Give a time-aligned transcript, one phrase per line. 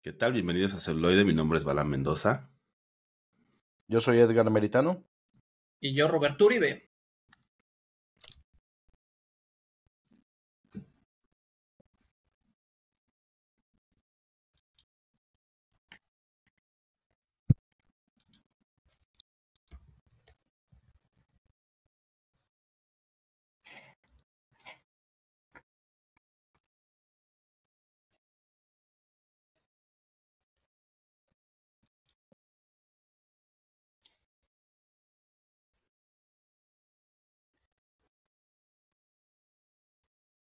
[0.00, 0.32] ¿Qué tal?
[0.32, 1.24] Bienvenidos a Celuloide.
[1.24, 2.52] Mi nombre es Balán Mendoza.
[3.88, 5.04] Yo soy Edgar Meritano.
[5.80, 6.87] Y yo, Roberto Uribe.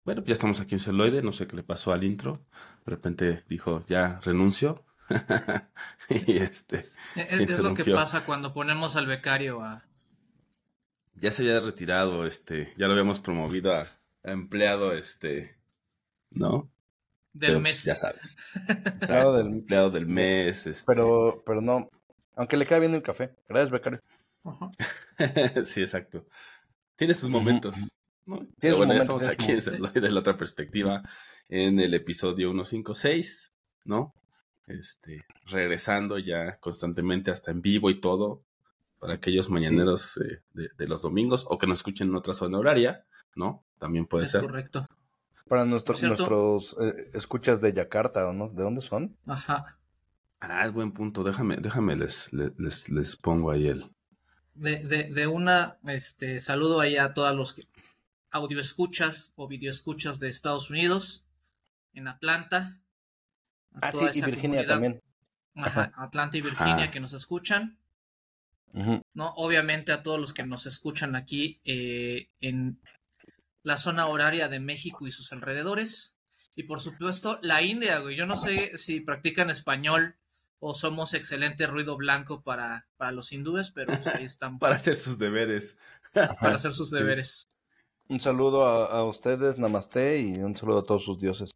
[0.04, 2.44] Bueno, pues ya estamos aquí en celoide, no sé qué le pasó al intro.
[2.84, 4.84] De repente dijo, ya renuncio.
[6.08, 6.90] y este.
[7.14, 9.84] Es, es lo que pasa cuando ponemos al becario a.
[11.14, 13.86] Ya se había retirado, este, ya lo habíamos promovido a,
[14.24, 15.56] empleado, este,
[16.30, 16.68] ¿no?
[17.32, 17.76] Del mes.
[17.76, 18.36] Pues, ya sabes.
[18.84, 20.66] empleado del, empleado del mes.
[20.66, 20.84] Este...
[20.84, 21.88] Pero, pero no.
[22.34, 23.36] Aunque le queda bien el café.
[23.48, 24.00] Gracias, becario.
[25.64, 26.26] sí, exacto.
[26.96, 27.76] Tiene sus momentos.
[28.26, 28.40] ¿No?
[28.60, 29.52] Pero bueno, ya estamos aquí
[30.00, 31.02] de la otra perspectiva
[31.48, 33.52] en el episodio 156,
[33.84, 34.14] ¿no?
[34.66, 38.42] Este, regresando ya constantemente hasta en vivo y todo,
[38.98, 42.58] para aquellos mañaneros eh, de, de, los domingos o que nos escuchen en otra zona
[42.58, 43.64] horaria, ¿no?
[43.78, 44.42] También puede es ser.
[44.42, 44.86] Correcto.
[45.48, 48.48] Para nuestros, nuestros eh, escuchas de Yakarta, ¿o no?
[48.48, 49.16] ¿De dónde son?
[49.26, 49.78] Ajá.
[50.40, 51.24] Ah, es buen punto.
[51.24, 53.90] Déjame, déjame les, les, les pongo ahí el.
[54.54, 57.66] De, de, de una, este, saludo ahí a todos los que
[58.32, 61.24] audio escuchas o video escuchas de Estados Unidos,
[61.94, 62.80] en Atlanta.
[63.80, 65.02] Ah, sí, y Virginia también.
[65.54, 66.90] Ajá, Atlanta y Virginia Ajá.
[66.90, 67.78] que nos escuchan.
[68.72, 69.28] ¿no?
[69.36, 72.80] Obviamente a todos los que nos escuchan aquí eh, en
[73.62, 76.16] la zona horaria de México y sus alrededores.
[76.54, 78.16] Y por supuesto, la India, güey.
[78.16, 80.16] Yo no sé si practican español
[80.58, 84.58] o somos excelente ruido blanco para, para los hindúes, pero pues ahí estamos.
[84.60, 85.76] Para hacer sus deberes.
[86.12, 87.48] para hacer sus deberes.
[88.08, 91.50] Un saludo a, a, ustedes, Namaste, y un saludo a todos sus dioses.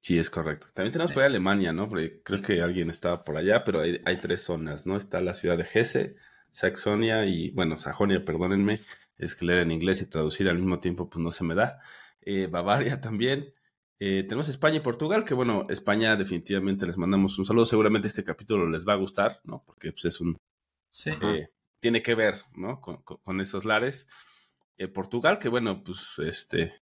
[0.00, 0.66] Sí, es correcto.
[0.74, 1.88] También tenemos por ahí Alemania, ¿no?
[1.88, 4.96] Porque creo que alguien estaba por allá, pero hay, hay tres zonas, ¿no?
[4.96, 6.16] Está la ciudad de Hesse,
[6.50, 8.78] Saxonia y, bueno, Sajonia, perdónenme,
[9.18, 11.80] es que leer en inglés y traducir al mismo tiempo, pues no se me da.
[12.22, 13.50] Eh, Bavaria también.
[14.02, 17.66] Eh, tenemos España y Portugal, que bueno, España definitivamente les mandamos un saludo.
[17.66, 19.62] Seguramente este capítulo les va a gustar, ¿no?
[19.66, 20.38] Porque pues, es un,
[20.90, 21.10] Sí.
[21.22, 21.48] eh,
[21.80, 22.80] tiene que ver, ¿no?
[22.80, 24.06] Con, con- con esos lares.
[24.80, 26.80] Eh, Portugal, que bueno, pues este.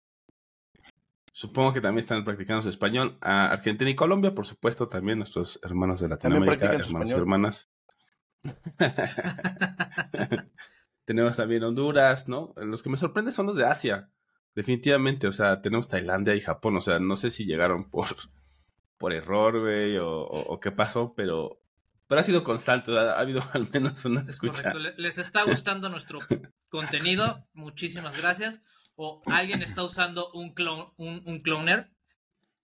[1.33, 3.19] Supongo que también están practicando su español.
[3.21, 7.71] A Argentina y Colombia, por supuesto, también nuestros hermanos de Latinoamérica, hermanos y hermanas.
[11.05, 12.53] tenemos también Honduras, ¿no?
[12.57, 14.11] Los que me sorprenden son los de Asia,
[14.55, 15.27] definitivamente.
[15.27, 16.77] O sea, tenemos Tailandia y Japón.
[16.77, 18.07] O sea, no sé si llegaron por,
[18.97, 21.61] por error, güey, o, o- o qué pasó, pero,
[22.07, 22.97] pero ha sido constante.
[22.97, 24.73] Ha, ha habido al menos una Es escucha.
[24.73, 24.79] correcto.
[24.79, 26.21] Le- ¿Les está gustando nuestro
[26.69, 27.47] contenido?
[27.53, 28.61] Muchísimas gracias.
[28.97, 31.91] ¿O alguien está usando un, clon, un, un cloner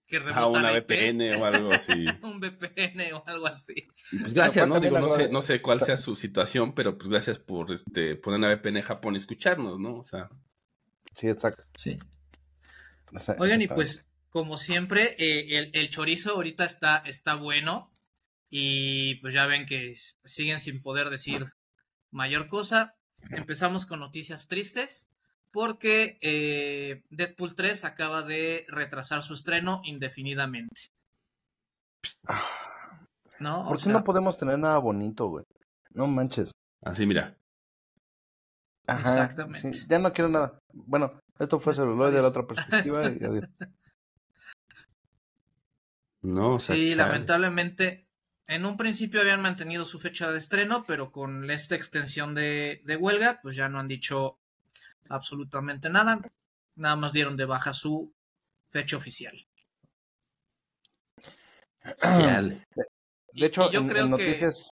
[0.07, 0.73] que rebota a una?
[0.73, 2.05] VPN o algo así.
[2.23, 3.87] un VPN o algo así.
[4.19, 4.81] Pues gracias, ¿no?
[4.81, 8.39] Digo, no sé, no sé cuál sea su situación, pero pues gracias por este poner
[8.39, 9.99] una VPN en Japón y escucharnos, ¿no?
[9.99, 10.29] O sea,
[11.15, 11.65] Sí, exacto.
[11.75, 11.99] Sí.
[13.39, 17.93] Oigan, y pues, como siempre, eh, el, el chorizo ahorita está, está bueno.
[18.51, 19.95] Y pues ya ven que
[20.25, 21.47] siguen sin poder decir
[22.11, 22.97] mayor cosa.
[23.31, 25.09] Empezamos con noticias tristes.
[25.53, 30.89] Porque eh, Deadpool 3 acaba de retrasar su estreno indefinidamente.
[33.39, 33.61] ¿No?
[33.63, 35.45] O ¿Por qué sea, no podemos tener nada bonito, güey?
[35.91, 36.51] No manches.
[36.83, 37.37] así mira.
[38.87, 39.73] Ajá, Exactamente.
[39.75, 40.59] sí, ya no quiero nada.
[40.73, 43.03] Bueno, esto fue celuloide de la otra perspectiva.
[43.05, 43.45] y adiós.
[46.23, 46.97] No, o sea, Sí, chale.
[46.97, 48.04] lamentablemente.
[48.47, 52.97] En un principio habían mantenido su fecha de estreno, pero con esta extensión de, de
[52.97, 54.39] huelga, pues ya no han dicho
[55.09, 56.21] absolutamente nada.
[56.77, 58.13] Nada más dieron de baja su
[58.69, 59.47] fecha oficial.
[61.85, 64.71] Y- De hecho, y yo en, creo en noticias,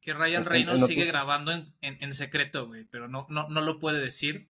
[0.00, 3.26] que Ryan en- en Reynolds sigue noticias- grabando en, en- en secreto, güey, pero no,
[3.28, 4.48] no, no lo puede decir.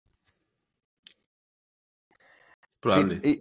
[2.80, 3.20] Probable.
[3.22, 3.40] Sí,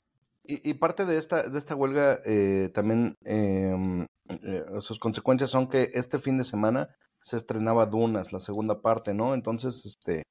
[0.63, 5.92] y, parte de esta, de esta huelga eh, también, eh, eh, sus consecuencias son que
[5.94, 9.33] este fin de semana se estrenaba Dunas, la segunda parte, ¿no?
[9.33, 10.24] Entonces, este,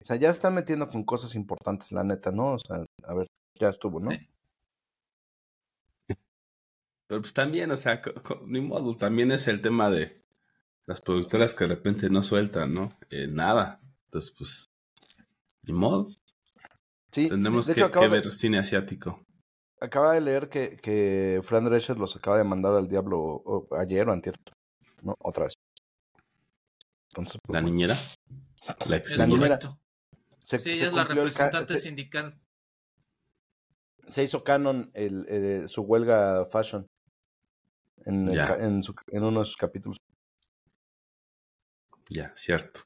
[0.00, 2.54] o sea, ya se están metiendo con cosas importantes, la neta, ¿no?
[2.54, 3.26] O sea, a ver,
[3.58, 4.10] ya estuvo, ¿no?
[7.08, 8.02] Pero pues también, o sea,
[8.46, 10.22] ni modo, también es el tema de
[10.86, 12.98] las productoras que de repente no sueltan, ¿no?
[13.10, 13.80] Eh, nada.
[14.04, 14.64] Entonces, pues,
[15.66, 16.08] ni modo.
[17.10, 19.24] Sí, Tendremos que, de- ver cine asiático.
[19.80, 24.12] Acaba de leer que, que Fran Drescher los acaba de mandar al diablo ayer o
[24.12, 24.36] antier,
[25.02, 25.14] ¿no?
[25.20, 25.54] Otra vez.
[27.10, 27.96] Entonces, pues, ¿La niñera?
[28.86, 29.78] La ex es correcto.
[30.44, 32.38] sí, ella es la representante sindical.
[34.08, 36.86] Se hizo canon el, su huelga fashion
[38.04, 39.98] en, en, en uno de sus capítulos.
[42.08, 42.82] Ya, cierto.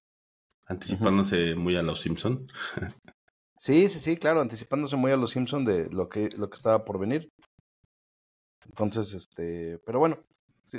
[0.66, 2.46] Anticipándose muy a los Simpson.
[3.62, 6.84] sí, sí, sí, claro, anticipándose muy a los Simpson de lo que, lo que estaba
[6.84, 7.28] por venir.
[8.66, 10.18] Entonces, este, pero bueno,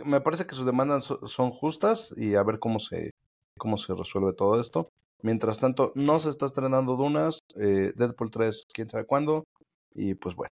[0.05, 3.11] me parece que sus demandas son justas y a ver cómo se,
[3.57, 4.89] cómo se resuelve todo esto.
[5.21, 9.45] Mientras tanto, no se está estrenando Dunas, eh, Deadpool 3, quién sabe cuándo,
[9.93, 10.51] y pues bueno.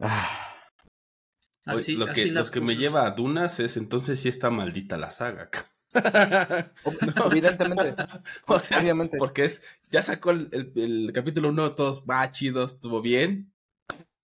[0.00, 0.52] Ah.
[1.64, 5.10] Así, lo que, lo que me lleva a Dunas es entonces si está maldita la
[5.10, 5.50] saga.
[7.30, 7.94] evidentemente.
[8.46, 9.16] obviamente.
[9.18, 13.52] Porque es, ya sacó el, capítulo 1, todos va chido, estuvo bien.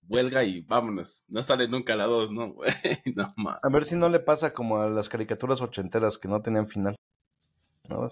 [0.07, 1.25] Huelga y vámonos.
[1.29, 2.55] No sale nunca la 2, ¿no?
[3.15, 6.67] no a ver si no le pasa como a las caricaturas ochenteras que no tenían
[6.67, 6.95] final.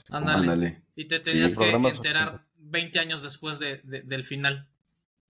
[0.10, 0.84] Ándale.
[0.96, 4.68] Y te tenías que enterar 20 años después de, del final.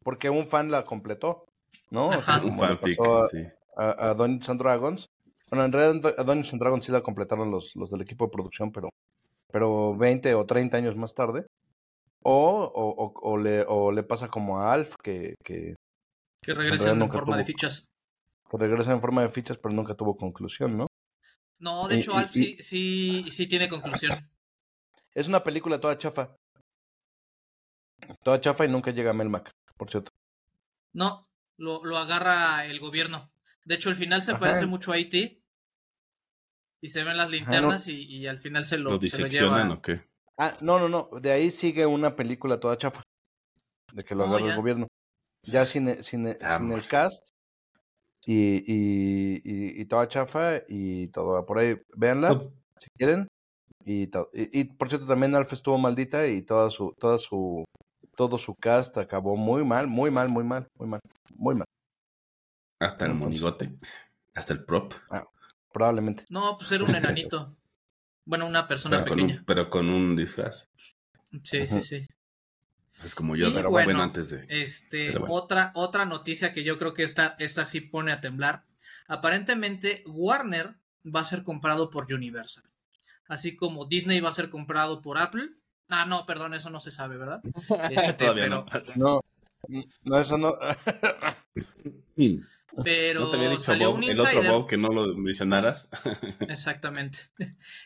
[0.04, 1.48] Porque un fan la completó,
[1.90, 2.10] ¿no?
[2.10, 3.00] un fanfic,
[3.78, 5.10] a, a Dungeons and Dragons
[5.50, 8.32] bueno, en realidad a Dungeons and Dragons sí la completaron los, los del equipo de
[8.32, 8.90] producción, pero,
[9.52, 11.46] pero 20 o 30 años más tarde.
[12.24, 15.36] O, o, o, le, o le pasa como a Alf, que...
[15.44, 15.76] Que,
[16.42, 17.86] que regresan en, forma de fichas.
[18.50, 20.88] Que regresan en forma de fichas, pero nunca tuvo conclusión, ¿no?
[21.60, 24.28] No, de hecho Alf sí, sí, sí tiene conclusión.
[25.14, 26.36] Es una película toda chafa.
[28.24, 30.12] Toda chafa y nunca llega a Melmac, por cierto.
[30.94, 31.28] No,
[31.58, 33.30] lo, lo agarra el gobierno.
[33.66, 35.42] De hecho, el final se parece mucho a E.T.
[36.82, 40.02] Y se ven las linternas y, al final se lo, ¿Lo diseccionan o qué?
[40.38, 41.10] Ah, no, no, no.
[41.20, 43.02] De ahí sigue una película toda chafa.
[43.92, 44.88] De que lo oh, agarra el gobierno.
[45.42, 47.30] Ya sin, sin, ah, sin el cast.
[48.28, 51.44] Y, y, y, toda chafa y todo.
[51.46, 52.40] Por ahí, véanla
[52.80, 53.28] si quieren.
[53.86, 57.64] Y, y, por cierto, también Alf estuvo maldita y toda su, toda su,
[58.16, 61.00] todo su cast acabó muy mal, muy mal, muy mal, muy mal,
[61.36, 61.66] muy mal.
[62.80, 63.72] Hasta el monigote.
[64.34, 64.94] Hasta el prop.
[65.10, 65.26] Ah,
[65.72, 66.26] probablemente.
[66.30, 67.50] No, pues era un enanito.
[68.26, 69.44] bueno, una persona pequeña.
[69.46, 70.70] pero con un disfraz.
[71.44, 72.08] Sí, sí, sí.
[73.04, 74.46] Es como yo, pero bueno, antes de.
[74.48, 78.64] Este, otra, otra noticia que yo creo que esta, esta sí pone a temblar.
[79.08, 80.76] Aparentemente, Warner
[81.06, 82.64] va a ser comprado por Universal.
[83.28, 85.50] Así como Disney va a ser comprado por Apple.
[85.90, 87.42] Ah, no, perdón, eso no se sabe, ¿verdad?
[87.92, 88.66] Este, Todavía no.
[88.96, 89.22] no.
[90.04, 90.56] No, eso no.
[92.84, 94.34] Pero salió un insider.
[94.34, 95.88] El otro que no lo mencionaras.
[96.42, 97.30] Exactamente.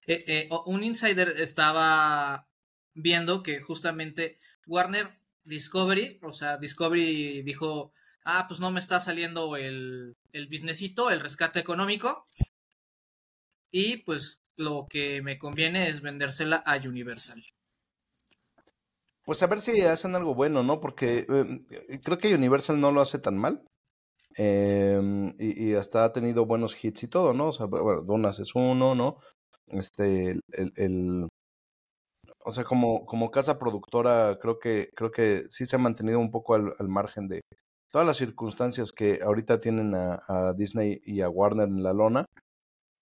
[0.08, 2.48] Eh, eh, un insider estaba
[2.94, 5.08] viendo que justamente Warner
[5.44, 7.94] Discovery, o sea, Discovery dijo,
[8.26, 12.26] ah, pues no me está saliendo el, el businessito, el rescate económico.
[13.72, 17.44] Y pues lo que me conviene es vendérsela a Universal.
[19.24, 20.80] Pues a ver si hacen algo bueno, ¿no?
[20.80, 23.64] Porque eh, creo que Universal no lo hace tan mal.
[24.38, 27.48] Em, y, hasta ha tenido buenos hits y todo, ¿no?
[27.50, 29.18] O sea, bueno, Donas es uno, ¿no?
[29.68, 31.28] Este, el, el,
[32.40, 36.32] o sea, como, como casa productora, creo que, creo que sí se ha mantenido un
[36.32, 37.42] poco al, margen de
[37.92, 42.26] todas las circunstancias que ahorita tienen a, Disney y a Warner en la lona.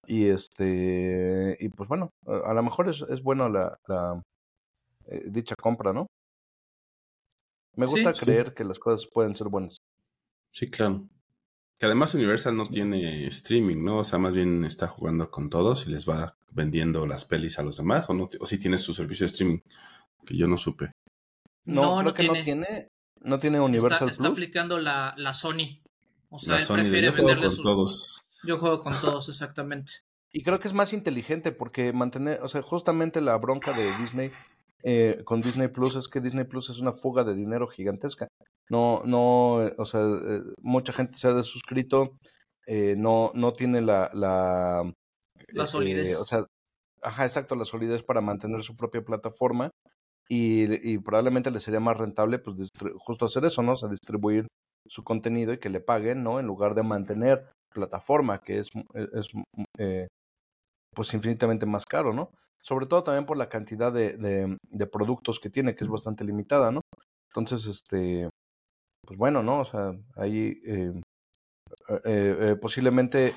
[0.05, 4.21] Y este, y pues bueno, a, lo mejor es, es bueno la, la
[5.07, 6.07] eh, dicha compra, ¿no?
[7.75, 9.77] Me gusta creer que las cosas pueden ser buenas.
[10.51, 11.07] Sí, claro.
[11.77, 13.99] Que además Universal no tiene streaming, ¿no?
[13.99, 17.63] O sea, más bien está jugando con todos y les va vendiendo las pelis a
[17.63, 19.59] los demás, o no, o si tiene su servicio de streaming,
[20.25, 20.91] que yo no supe.
[21.65, 22.87] No, creo que no tiene,
[23.21, 25.81] no tiene Universal está, Está aplicando la, la Sony.
[26.29, 27.61] O sea, él prefiere venderle sus...
[27.61, 28.25] todos.
[28.43, 29.93] Yo juego con todos, exactamente.
[30.31, 34.31] Y creo que es más inteligente porque mantener, o sea, justamente la bronca de Disney
[34.83, 38.27] eh, con Disney Plus es que Disney Plus es una fuga de dinero gigantesca.
[38.69, 42.17] No, no, eh, o sea, eh, mucha gente se ha desuscrito,
[42.65, 44.91] eh, no, no tiene la, la,
[45.49, 46.19] la solidez.
[46.19, 46.45] o sea,
[47.01, 49.71] ajá, exacto, la solidez para mantener su propia plataforma
[50.27, 53.73] y, y probablemente le sería más rentable, pues, justo hacer eso, ¿no?
[53.73, 54.47] O sea, distribuir
[54.85, 56.39] su contenido y que le paguen, ¿no?
[56.39, 58.69] En lugar de mantener plataforma, que es,
[59.13, 59.31] es
[60.95, 62.31] pues infinitamente más caro, ¿no?
[62.67, 66.69] sobre todo también por la cantidad de, de, productos que tiene, que es bastante limitada,
[66.69, 66.81] ¿no?
[67.29, 68.29] Entonces, este,
[69.07, 69.61] pues bueno, ¿no?
[69.61, 70.91] O sea, ahí eh,
[71.89, 73.33] eh, eh, posiblemente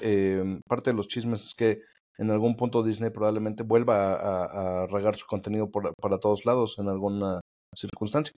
[0.66, 1.80] parte de los chismes es que
[2.18, 6.76] en algún punto Disney probablemente vuelva a, a, regar su contenido por, para todos lados
[6.78, 7.40] en alguna
[7.74, 8.34] circunstancia.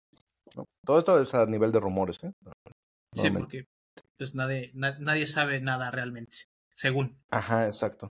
[0.86, 2.32] Todo esto es a nivel de rumores, ¿eh?
[3.14, 3.64] Sí, porque
[4.18, 6.38] pues nadie, nadie sabe nada realmente,
[6.74, 7.18] según.
[7.32, 8.10] Ajá, exacto.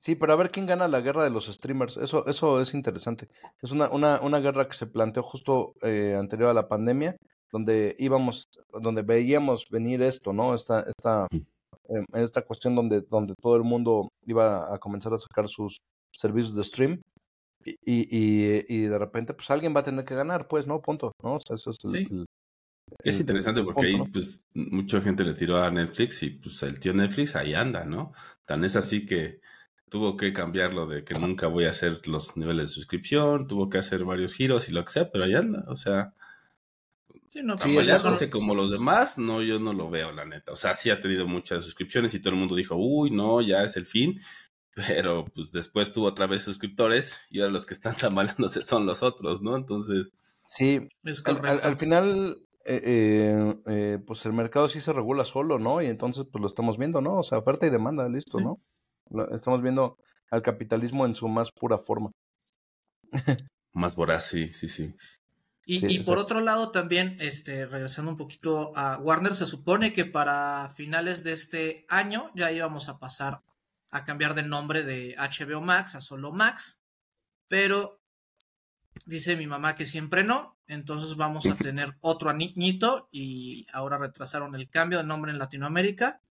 [0.00, 1.96] Sí, pero a ver quién gana la guerra de los streamers.
[1.96, 3.28] Eso, eso es interesante.
[3.60, 7.16] Es una, una, una guerra que se planteó justo eh, anterior a la pandemia,
[7.52, 8.44] donde íbamos,
[8.80, 10.54] donde veíamos venir esto, ¿no?
[10.54, 11.26] Esta, esta,
[11.88, 15.78] em, esta cuestión donde, donde todo el mundo iba a comenzar a sacar sus
[16.12, 17.00] servicios de stream.
[17.64, 20.80] Y, y, y de repente, pues alguien va a tener que ganar, pues, ¿no?
[20.80, 21.34] Punto, ¿no?
[21.34, 22.26] O sea, eso es el,
[23.04, 26.94] es interesante porque ahí pues mucha gente le tiró a Netflix y pues el tío
[26.94, 28.12] Netflix ahí anda, ¿no?
[28.44, 29.40] Tan es así que
[29.88, 33.78] tuvo que cambiarlo de que nunca voy a hacer los niveles de suscripción, tuvo que
[33.78, 36.14] hacer varios giros y lo que sea, pero ahí anda, o sea,
[37.28, 40.52] Sí, no, pues, como los demás, no, yo no lo veo, la neta.
[40.52, 43.64] O sea, sí ha tenido muchas suscripciones y todo el mundo dijo, uy, no, ya
[43.64, 44.18] es el fin.
[45.02, 49.02] Pero pues después tuvo otra vez suscriptores y ahora los que están tambaleándose son los
[49.02, 49.56] otros, ¿no?
[49.56, 50.12] Entonces.
[50.46, 50.88] Sí,
[51.26, 55.82] al, al, final eh, eh, eh, pues el mercado sí se regula solo, ¿no?
[55.82, 57.18] Y entonces pues lo estamos viendo, ¿no?
[57.18, 58.60] O sea, oferta y demanda, listo, ¿no?
[59.34, 59.96] estamos viendo
[60.30, 62.10] al capitalismo en su más pura forma.
[63.72, 64.94] más voraz, sí, sí, sí.
[65.70, 70.06] Y, y por otro lado también, este, regresando un poquito a Warner, se supone que
[70.06, 73.42] para finales de este año ya íbamos a pasar
[73.90, 76.80] a cambiar de nombre de HBO Max a solo Max,
[77.48, 78.00] pero
[79.04, 84.54] dice mi mamá que siempre no, entonces vamos a tener otro añito y ahora retrasaron
[84.54, 86.22] el cambio de nombre en Latinoamérica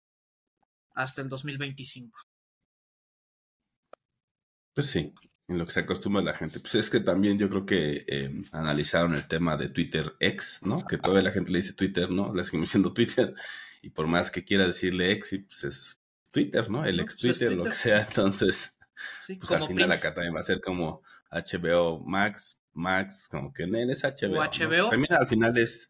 [0.95, 2.21] hasta el 2025.
[4.73, 5.13] Pues sí,
[5.47, 6.59] en lo que se acostumbra la gente.
[6.59, 10.85] Pues es que también yo creo que em, analizaron el tema de Twitter X, ¿no?
[10.85, 12.33] Que toda la gente le dice Twitter, ¿no?
[12.33, 13.33] Le seguimos diciendo Twitter.
[13.81, 15.97] Y por más que quiera decirle X, pues es
[16.31, 16.85] Twitter, ¿no?
[16.85, 18.01] El ex pues Twitter, lo que sea.
[18.01, 18.75] Entonces,
[19.25, 21.01] pues al final acá también va a ser como
[21.31, 24.35] HBO Max, Max, como que en es HBO.
[24.35, 24.89] HBO.
[24.89, 25.89] También al final es.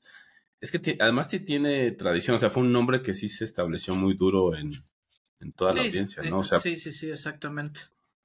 [0.59, 3.95] Es que además sí tiene tradición, o sea, fue un nombre que sí se estableció
[3.95, 4.71] muy duro en,
[5.55, 6.39] toda la audiencia, ¿no?
[6.39, 7.81] O sea, sí, sí, sí, exactamente.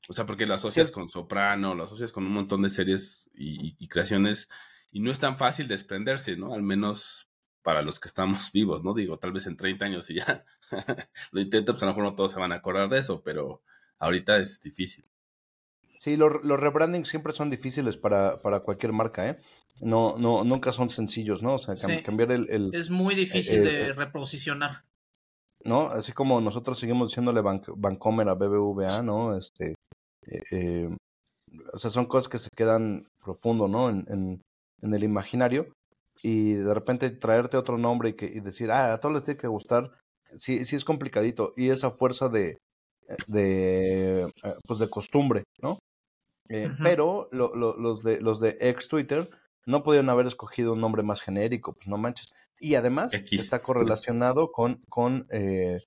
[0.08, 3.86] O sea, porque lo asocias con Soprano, lo asocias con un montón de series y,
[3.88, 4.48] creaciones,
[4.90, 6.54] y no es tan fácil desprenderse, ¿no?
[6.54, 7.30] Al menos
[7.62, 8.94] para los que estamos vivos, ¿no?
[8.94, 10.44] Digo, tal vez en 30 años y ya
[11.32, 13.62] lo intento, pues a lo mejor no todos se van a acordar de eso, pero
[13.98, 15.04] ahorita es difícil.
[15.98, 19.40] Sí, los, los rebrandings siempre son difíciles para, para cualquier marca, ¿eh?
[19.80, 21.54] No, no, nunca son sencillos, ¿no?
[21.54, 24.84] O sea, cambiar el, Es muy difícil eh, de reposicionar.
[25.64, 25.86] ¿No?
[25.86, 29.36] Así como nosotros seguimos diciéndole Bank, Bancomer a BBVA, ¿no?
[29.36, 29.74] Este,
[30.26, 30.96] eh, eh,
[31.72, 33.90] o sea, son cosas que se quedan profundo, ¿no?
[33.90, 34.42] En, en,
[34.80, 35.72] en, el imaginario.
[36.22, 39.40] Y de repente traerte otro nombre y, que, y decir, ah, a todos les tiene
[39.40, 39.90] que gustar,
[40.36, 41.52] sí, sí es complicadito.
[41.56, 42.58] Y esa fuerza de,
[43.26, 44.30] de,
[44.66, 45.78] pues de costumbre, ¿no?
[46.48, 49.30] Eh, pero los, de, los de ex Twitter
[49.64, 52.32] no pudieron haber escogido un nombre más genérico, pues no manches.
[52.60, 55.80] Y además está correlacionado con, con, eh,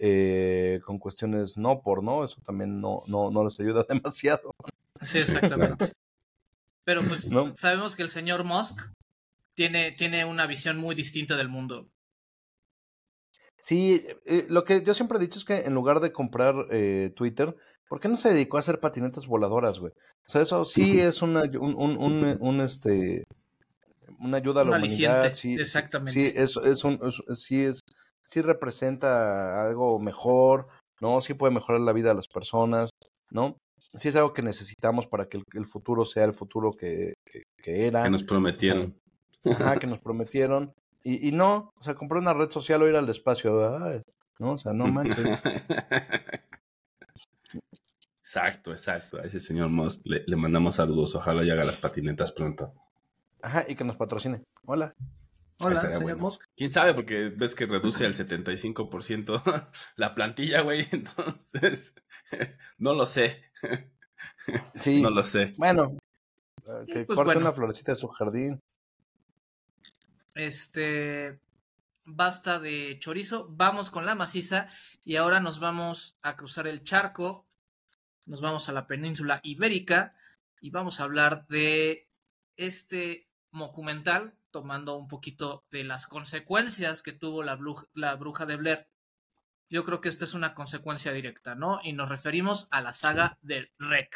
[0.00, 2.24] eh, con cuestiones no por, ¿no?
[2.24, 4.54] Eso también no, no, no les ayuda demasiado.
[5.02, 5.92] Sí, exactamente.
[6.84, 8.80] Pero pues sabemos que el señor Musk
[9.54, 11.88] tiene, tiene una visión muy distinta del mundo.
[13.58, 14.06] Sí,
[14.48, 16.54] lo que yo siempre he dicho es que en lugar de comprar
[17.16, 17.56] Twitter,
[17.88, 19.92] ¿Por qué no se dedicó a hacer patinetas voladoras, güey?
[20.26, 23.24] O sea, eso sí es una, un, un, un, este,
[24.18, 25.32] una ayuda a la humanidad.
[25.34, 26.12] Sí, exactamente.
[26.12, 26.98] Sí, es, es un,
[27.34, 27.80] sí, es,
[28.28, 30.68] sí representa algo mejor,
[31.00, 31.20] ¿no?
[31.20, 32.90] Sí puede mejorar la vida de las personas,
[33.30, 33.56] ¿no?
[33.98, 38.02] Sí es algo que necesitamos para que el, futuro sea el futuro que, que, era.
[38.02, 38.94] Que nos prometieron.
[39.44, 40.72] Ajá, que nos prometieron.
[41.02, 43.78] Y, y no, o sea, comprar una red social o ir al espacio,
[44.38, 44.52] ¿no?
[44.52, 45.40] O sea, no manches.
[48.26, 49.20] Exacto, exacto.
[49.20, 51.14] A ese señor Musk le, mandamos saludos.
[51.14, 52.72] Ojalá y haga las patinetas pronto.
[53.40, 54.42] Ajá, y que nos patrocine.
[54.64, 54.92] Hola.
[55.60, 56.42] Hola, señor Musk.
[56.56, 56.94] ¿Quién sabe?
[56.94, 60.86] Porque ves que reduce al 75% la plantilla, güey.
[60.92, 61.94] Entonces,
[62.78, 63.44] no lo sé.
[64.80, 65.00] Sí.
[65.02, 65.54] No lo sé.
[65.56, 65.96] Bueno,
[66.86, 68.60] que pues corte una florecita de su jardín.
[70.34, 71.40] Este,
[72.04, 74.68] basta de chorizo, vamos con la maciza
[75.04, 77.46] y ahora nos vamos a cruzar el charco
[78.26, 80.14] nos vamos a la península ibérica
[80.60, 82.08] y vamos a hablar de
[82.56, 87.58] este documental, tomando un poquito de las consecuencias que tuvo la,
[87.92, 88.88] la bruja de Blair.
[89.68, 91.78] Yo creo que esta es una consecuencia directa, ¿no?
[91.82, 94.14] Y nos referimos a la saga del REC.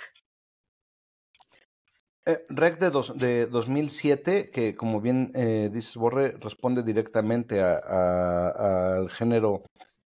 [2.24, 9.64] Eh, REC de, de 2007, que como bien eh, dices Borre, responde directamente al género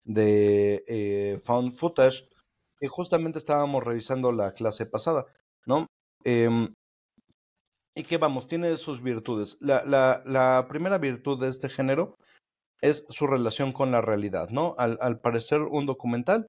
[0.04, 2.28] de eh, found footage,
[2.78, 5.26] que justamente estábamos revisando la clase pasada,
[5.66, 5.88] ¿no?
[6.22, 6.72] Em,
[7.96, 9.56] y que vamos, tiene sus virtudes.
[9.60, 12.16] La, la, la, primera virtud de este género
[12.80, 14.74] es su relación con la realidad, ¿no?
[14.78, 16.46] Al, parecer un documental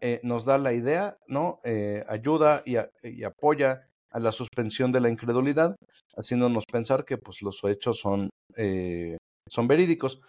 [0.00, 1.60] eh, nos da la idea, ¿no?
[1.64, 2.76] Eh, ayuda y,
[3.24, 5.76] apoya a la suspensión de la incredulidad,
[6.16, 9.16] haciéndonos pensar que pues los hechos son, eh,
[9.48, 10.20] son verídicos.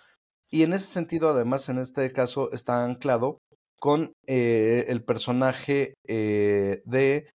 [0.49, 3.39] Y en ese sentido, además, en este caso está anclado
[3.79, 7.29] con el personaje de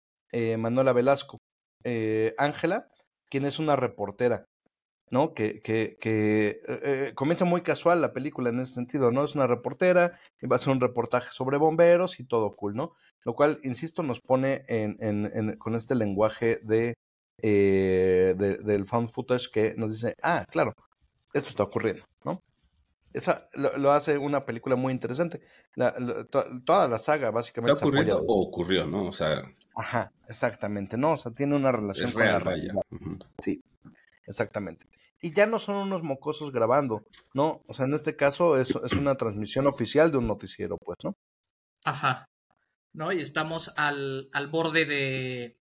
[0.56, 1.38] Manuela Velasco,
[2.38, 2.88] Ángela,
[3.28, 4.46] quien es una reportera
[5.10, 5.34] ¿no?
[5.34, 9.24] Que, que, que eh, eh, comienza muy casual la película en ese sentido, ¿no?
[9.24, 12.92] Es una reportera y va a hacer un reportaje sobre bomberos y todo cool, ¿no?
[13.24, 16.94] Lo cual, insisto, nos pone en, en, con este lenguaje de,
[17.42, 20.74] eh, del found footage que nos dice, ah, claro,
[21.32, 22.40] esto está ocurriendo, ¿no?
[23.12, 25.40] Esa lo, hace una película muy interesante.
[25.74, 25.94] La,
[26.64, 27.72] toda la saga, básicamente.
[27.72, 29.06] ¿Está ocurriendo o ocurrió, no?
[29.06, 29.42] O sea.
[29.78, 31.12] Ajá, exactamente, ¿no?
[31.12, 32.74] O sea, tiene una relación con la realidad.
[33.40, 33.62] Sí,
[34.26, 34.86] exactamente
[35.20, 37.04] y ya no son unos mocosos grabando,
[37.34, 37.62] ¿no?
[37.66, 41.16] O sea, en este caso es, es una transmisión oficial de un noticiero, pues, ¿no?
[41.84, 42.28] Ajá.
[42.92, 43.12] ¿No?
[43.12, 45.58] Y estamos al, al borde de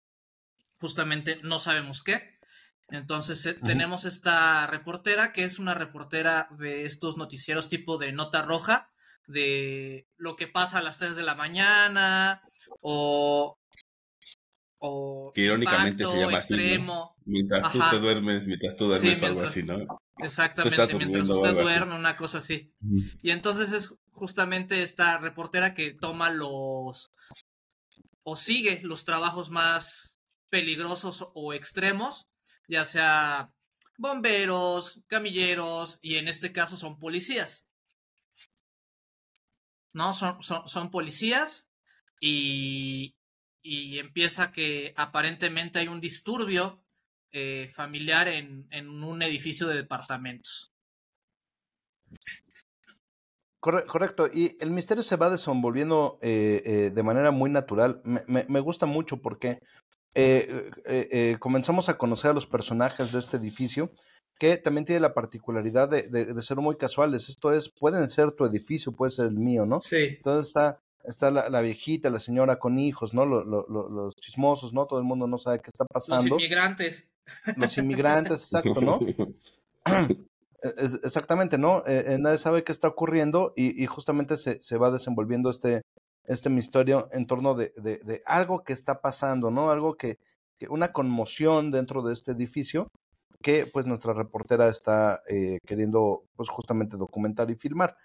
[0.79, 2.37] justamente no sabemos qué.
[2.89, 8.43] Entonces eh, tenemos esta reportera que es una reportera de estos noticieros tipo de nota
[8.43, 8.91] roja,
[9.27, 12.41] de lo que pasa a las 3 de la mañana
[12.79, 13.56] o
[14.79, 17.15] o que irónicamente se llama extremo.
[17.15, 20.01] así, Mientras tú te duermes, mientras tú duermes o algo así, ¿no?
[20.19, 22.73] Exactamente, mientras usted duerme, una cosa así.
[23.21, 27.11] Y entonces es justamente esta reportera que toma los
[28.23, 30.17] o sigue los trabajos más
[30.49, 32.27] peligrosos o extremos,
[32.67, 33.51] ya sea
[33.97, 37.65] bomberos, camilleros y en este caso son policías.
[39.93, 40.13] ¿No?
[40.13, 41.67] Son, son, son policías
[42.19, 43.16] y,
[43.67, 46.81] y empieza que aparentemente hay un disturbio
[47.31, 50.71] eh, familiar en, en, un edificio de departamentos.
[53.59, 58.01] Correcto, y el misterio se va desenvolviendo eh, eh, de manera muy natural.
[58.05, 59.59] Me, me, gusta mucho porque
[61.39, 63.91] comenzamos a conocer a los personajes de este edificio
[64.39, 67.27] que también tiene la particularidad de, de, de, ser muy casuales.
[67.27, 69.81] Esto es, pueden ser tu edificio, puede ser el mío, ¿no?
[69.81, 70.15] Sí.
[70.17, 73.25] Entonces está está la, viejita, la señora con hijos, ¿no?
[73.25, 74.85] los chismosos, ¿no?
[74.85, 76.35] Todo el mundo no sabe qué está pasando.
[76.35, 77.07] Los inmigrantes.
[77.55, 78.99] Los inmigrantes, exacto, ¿no?
[81.03, 81.79] Exactamente, ¿no?
[81.85, 85.83] Eh, eh, nadie sabe qué está ocurriendo y, justamente se, se, va desenvolviendo este,
[86.25, 89.71] este misterio en torno de, de, algo que está pasando, ¿no?
[89.71, 90.17] Algo que,
[90.69, 92.89] una conmoción dentro de este edificio
[93.41, 97.95] que pues nuestra reportera está eh, queriendo pues justamente documentar y filmar.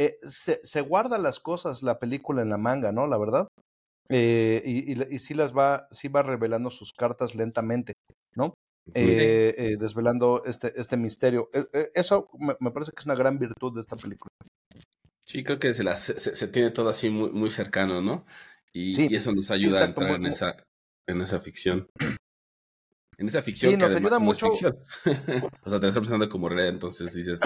[0.00, 3.06] Eh, se, se, guarda las cosas, la película en la manga, ¿no?
[3.06, 3.48] La verdad.
[4.08, 7.92] Eh, y, y, y, sí las va, sí va revelando sus cartas lentamente,
[8.34, 8.54] ¿no?
[8.94, 11.50] Eh, eh, desvelando este, este misterio.
[11.94, 14.30] eso me, me, parece que es una gran virtud de esta película.
[15.26, 18.24] Sí, creo que se, las, se, se tiene todo así muy, muy cercano, ¿no?
[18.72, 20.56] Y, sí, y eso nos ayuda exacto, a entrar en esa,
[21.06, 21.90] en esa ficción.
[23.18, 24.46] En esa ficción sí, que nos ayuda mucho.
[24.48, 27.38] o sea, te estás presentando como realidad, entonces dices,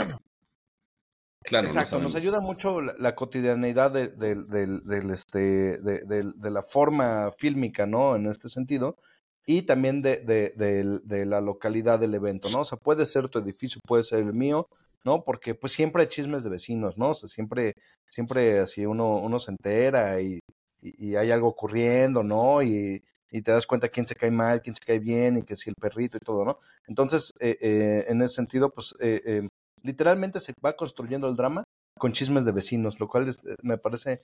[1.44, 6.62] Claro, Exacto, no nos ayuda mucho la, la cotidianeidad de, de, de, este, de, la
[6.62, 8.16] forma fílmica, ¿no?
[8.16, 8.96] En este sentido,
[9.44, 12.60] y también de, la localidad del evento, ¿no?
[12.60, 14.68] O sea, puede ser tu edificio, puede ser el mío,
[15.04, 15.22] ¿no?
[15.22, 17.10] Porque pues siempre hay chismes de vecinos, ¿no?
[17.10, 17.74] O sea, siempre,
[18.08, 20.40] siempre así uno, uno se entera y,
[20.80, 22.62] y, hay algo ocurriendo, ¿no?
[22.62, 25.56] Y, y te das cuenta quién se cae mal, quién se cae bien, y que
[25.56, 26.58] si el perrito y todo, ¿no?
[26.86, 29.48] Entonces, eh, eh, en ese sentido, pues eh, eh
[29.84, 31.62] literalmente se va construyendo el drama
[31.96, 34.22] con chismes de vecinos, lo cual es, eh, me parece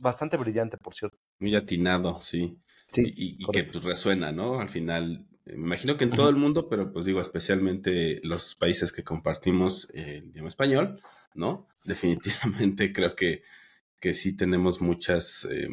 [0.00, 1.18] bastante brillante, por cierto.
[1.40, 2.58] Muy atinado, sí.
[2.94, 4.60] sí y, y que pues, resuena, ¿no?
[4.60, 8.54] Al final, eh, me imagino que en todo el mundo, pero pues digo, especialmente los
[8.54, 11.00] países que compartimos el idioma español,
[11.34, 11.68] ¿no?
[11.84, 13.42] Definitivamente creo que,
[14.00, 15.68] que sí tenemos muchas eh,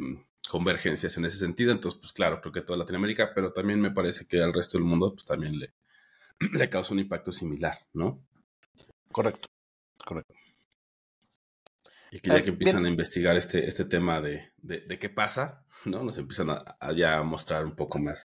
[0.50, 1.72] convergencias en ese sentido.
[1.72, 4.86] Entonces, pues claro, creo que toda Latinoamérica, pero también me parece que al resto del
[4.86, 5.74] mundo, pues también le,
[6.54, 8.26] le causa un impacto similar, ¿no?
[9.12, 9.48] Correcto,
[10.06, 10.34] correcto.
[12.12, 15.10] Y que ya eh, que empiezan a investigar este, este tema de, de, de, qué
[15.10, 16.04] pasa, ¿no?
[16.04, 18.28] Nos empiezan a, a, ya mostrar un poco más.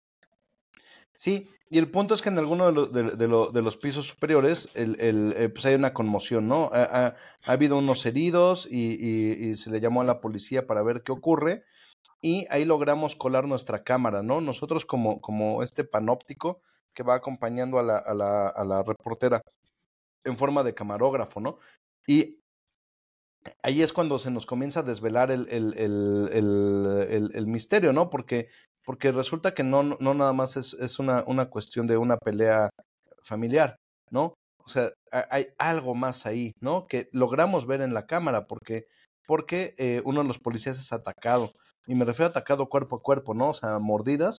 [1.14, 4.08] Sí, y el punto es que en alguno de, lo, de, lo, de los pisos
[4.08, 6.70] superiores el, el, eh, pues hay una conmoción, ¿no?
[6.72, 7.06] Ha, ha,
[7.44, 11.02] ha habido unos heridos y, y, y, se le llamó a la policía para ver
[11.02, 11.64] qué ocurre
[12.22, 14.40] y ahí logramos colar nuestra cámara, ¿no?
[14.40, 16.60] Nosotros como, como este panóptico
[16.94, 19.42] que va acompañando a la, a la, a la reportera
[20.26, 21.58] en forma de camarógrafo, ¿no?
[22.06, 22.40] Y
[23.62, 28.10] ahí es cuando se nos comienza a desvelar el, el, el, el misterio, ¿no?
[28.10, 28.48] Porque,
[28.84, 32.70] porque resulta que no, no nada más es, es una, una cuestión de una pelea
[33.22, 33.76] familiar,
[34.10, 34.34] ¿no?
[34.64, 34.92] O sea,
[35.30, 36.86] hay algo más ahí, ¿no?
[36.86, 38.86] Que logramos ver en la cámara, porque,
[39.26, 41.52] porque eh, uno de los policías es atacado.
[41.86, 43.50] Y me refiero a atacado cuerpo a cuerpo, ¿no?
[43.50, 44.38] O sea, mordidas,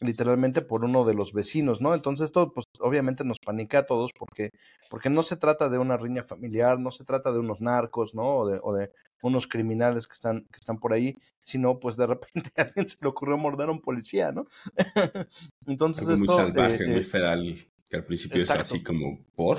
[0.00, 1.94] literalmente por uno de los vecinos, ¿no?
[1.94, 4.50] Entonces esto, pues, obviamente nos panica a todos porque,
[4.90, 8.36] porque no se trata de una riña familiar, no se trata de unos narcos, ¿no?
[8.38, 8.90] O de, o de
[9.22, 12.96] unos criminales que están, que están por ahí, sino pues de repente a alguien se
[13.00, 14.46] le ocurrió morder a un policía, ¿no?
[15.66, 17.56] Entonces Algo muy salvaje, eh, muy eh, feral,
[17.88, 19.58] que al principio es así como por.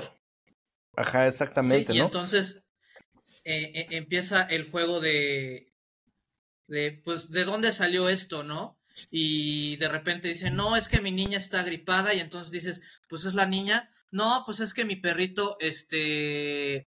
[0.96, 1.94] Ajá, exactamente.
[1.94, 2.64] y entonces
[3.44, 5.72] eh, empieza el juego de,
[6.66, 8.77] de, pues, ¿de dónde salió esto, no?
[9.10, 13.24] Y de repente dice, no, es que mi niña está gripada y entonces dices, pues
[13.24, 16.88] es la niña, no, pues es que mi perrito, este,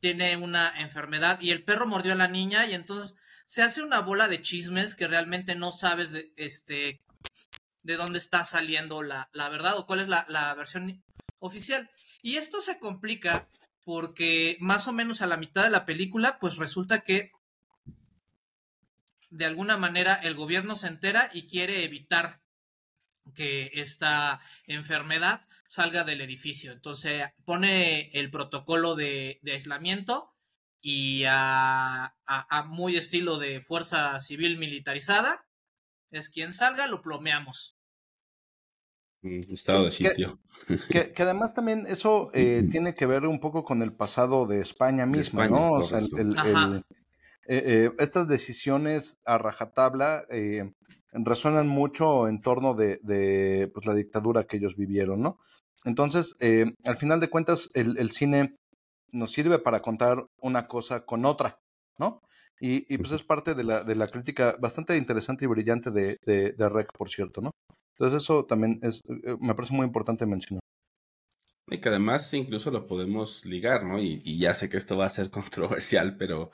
[0.00, 3.16] tiene una enfermedad y el perro mordió a la niña y entonces
[3.46, 7.02] se hace una bola de chismes que realmente no sabes de, este,
[7.82, 11.02] de dónde está saliendo la, la verdad o cuál es la, la versión
[11.38, 11.88] oficial.
[12.22, 13.48] Y esto se complica
[13.84, 17.32] porque más o menos a la mitad de la película, pues resulta que
[19.30, 22.40] de alguna manera el gobierno se entera y quiere evitar
[23.34, 26.72] que esta enfermedad salga del edificio.
[26.72, 30.34] Entonces pone el protocolo de, aislamiento
[30.80, 32.14] y a,
[32.68, 35.46] muy estilo de fuerza civil militarizada,
[36.10, 37.76] es quien salga, lo plomeamos.
[39.22, 40.38] Mm, estado de sitio.
[40.90, 45.06] Que, además también eso eh, tiene que ver un poco con el pasado de España
[45.06, 45.72] misma, ¿no?
[45.72, 46.82] O sea, el, eh,
[47.50, 50.70] eh, estas decisiones a rajatabla eh,
[51.12, 55.38] resuenan mucho en torno de, pues, la dictadura que ellos vivieron, ¿no?
[55.84, 56.36] Entonces,
[56.84, 58.56] al final de cuentas, el, cine
[59.12, 61.58] nos sirve para contar una cosa con otra,
[61.98, 62.20] ¿no?
[62.60, 66.68] Y, pues es parte de la, de la crítica bastante interesante y brillante de, de,
[66.68, 67.52] Rec, por cierto, ¿no?
[67.92, 69.02] Entonces eso también es,
[69.40, 70.60] me parece muy importante mencionar.
[71.70, 73.98] Y que además incluso lo podemos ligar, ¿no?
[73.98, 76.50] Y, y, ya sé que esto va a ser controversial, pero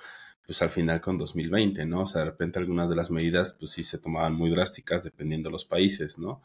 [0.47, 2.03] pues al final con 2020, ¿no?
[2.03, 5.49] O sea, de repente algunas de las medidas, pues sí se tomaban muy drásticas dependiendo
[5.49, 6.43] de los países, ¿no?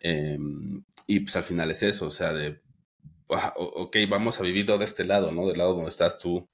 [0.00, 2.60] Em, y pues al final es eso, o sea, de,
[3.28, 5.46] ok, vamos a vivirlo de este lado, ¿no?
[5.46, 6.48] Del lado donde estás tú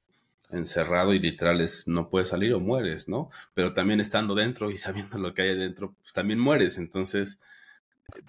[0.50, 3.30] encerrado y literal es no puedes salir o mueres, ¿no?
[3.54, 6.78] Pero también estando dentro y sabiendo lo que hay adentro, pues también mueres.
[6.78, 7.40] Entonces,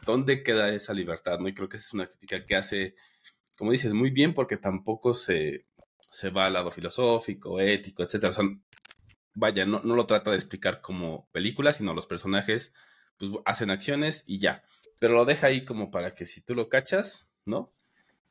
[0.06, 1.40] ¿dónde queda esa libertad?
[1.40, 1.48] ¿No?
[1.48, 2.96] Y creo que esa es una crítica que hace,
[3.58, 5.66] como dices, muy bien porque tampoco se,
[6.10, 8.32] se va al lado filosófico, ético, etcétera.
[8.32, 8.46] O sea,
[9.34, 12.74] vaya, no, no lo trata de explicar como película, sino los personajes
[13.18, 14.64] pues, hacen acciones y ya.
[15.00, 17.72] Pero lo deja ahí como para que si tú lo cachas, ¿no?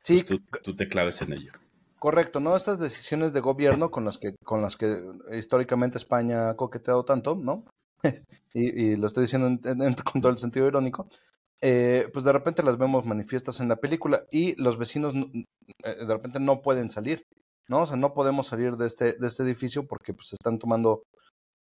[0.03, 0.23] Sí.
[0.27, 1.51] Pues tú, te claves en ello.
[1.99, 2.55] Correcto, ¿no?
[2.55, 7.35] Estas decisiones de gobierno con las que, con las que históricamente España ha coqueteado tanto,
[7.35, 7.65] ¿no?
[8.53, 9.59] y, lo estoy diciendo
[10.03, 11.07] con todo el sentido irónico,
[11.61, 16.13] eh, pues de repente las vemos manifiestas en la película y los vecinos eh, de
[16.13, 17.25] repente no pueden salir.
[17.69, 17.81] ¿No?
[17.81, 21.03] O sea, no podemos salir de este, de este edificio porque pues están tomando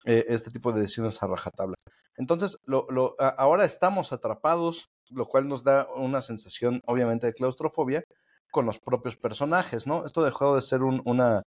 [0.04, 1.76] eh, este tipo de decisiones a rajatabla.
[2.16, 8.04] Entonces, lo, lo, ahora estamos atrapados, lo cual nos da una sensación, obviamente, de claustrofobia
[8.50, 10.04] con los propios personajes, ¿no?
[10.04, 11.42] Esto dejó de ser un, una,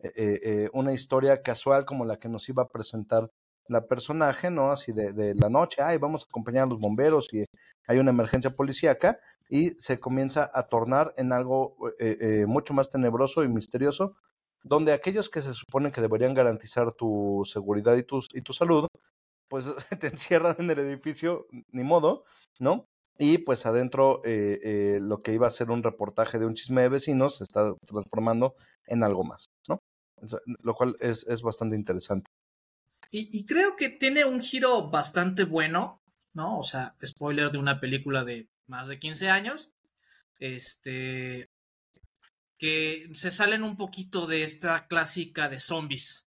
[0.00, 3.28] eh, eh, una historia casual como la que nos iba a presentar
[3.68, 4.70] la personaje, ¿no?
[4.70, 7.44] Así de, de, la noche, ay, vamos a acompañar a los bomberos y
[7.86, 9.18] hay una emergencia policíaca
[9.52, 14.16] y se comienza a tornar en algo eh, eh, mucho más tenebroso y misterioso,
[14.64, 18.86] donde aquellos que se suponen que deberían garantizar tu seguridad y tu, y tu salud,
[19.48, 19.66] pues
[20.00, 22.22] te encierran en el edificio, ni modo,
[22.58, 22.86] ¿no?
[23.18, 26.88] Y pues adentro eh, lo que iba a ser un reportaje de un chisme de
[26.88, 28.54] vecinos se está transformando
[28.86, 29.80] en algo más, ¿no?
[30.62, 32.30] Lo cual es, es bastante interesante.
[33.10, 36.00] Y, creo que tiene un giro bastante bueno,
[36.32, 36.58] ¿no?
[36.58, 39.70] O sea, spoiler de una película de más de 15 años.
[40.38, 41.50] Este.
[42.58, 46.26] Que se salen un poquito de esta clásica de zombies,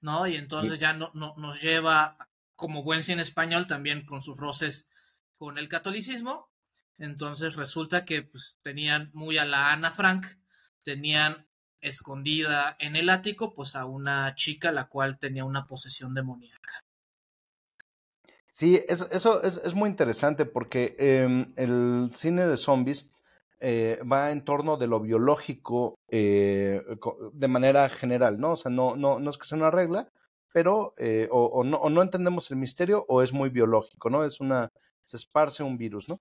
[0.00, 0.26] ¿no?
[0.26, 2.16] Y entonces ya no, no, nos lleva,
[2.56, 4.86] como buen cine español, también con sus roces
[5.36, 6.50] con el catolicismo.
[6.98, 10.26] Entonces resulta que pues, tenían muy a la Ana Frank,
[10.82, 11.48] tenían
[11.80, 16.84] escondida en el ático, pues a una chica la cual tenía una posesión demoníaca.
[18.50, 23.08] Sí, eso, eso es, es, muy interesante porque em, el cine de zombies
[23.60, 26.82] eh, va en torno de lo biológico eh,
[27.32, 28.52] de manera general, ¿no?
[28.52, 30.08] O sea, no, no, no es que sea una regla,
[30.52, 34.24] pero eh, o, o, no, o no entendemos el misterio o es muy biológico, ¿no?
[34.24, 34.70] Es una,
[35.04, 36.20] se esparce un virus, ¿no?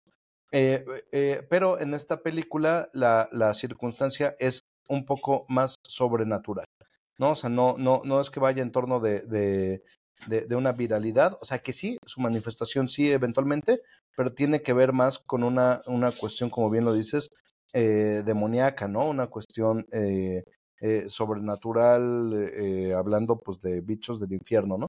[0.52, 6.65] pero en esta película la, la circunstancia es un poco más sobrenatural,
[7.20, 7.32] ¿no?
[7.32, 9.84] O sea, no, no, no es que vaya en torno de,
[10.27, 13.82] de, una viralidad, o sea que sí, su manifestación sí eventualmente,
[14.15, 17.29] pero tiene que ver más con una, una cuestión, como bien lo dices,
[17.71, 19.08] demoníaca, ¿no?
[19.08, 19.86] Una cuestión
[21.08, 24.88] sobrenatural, hablando pues de bichos del infierno, ¿no?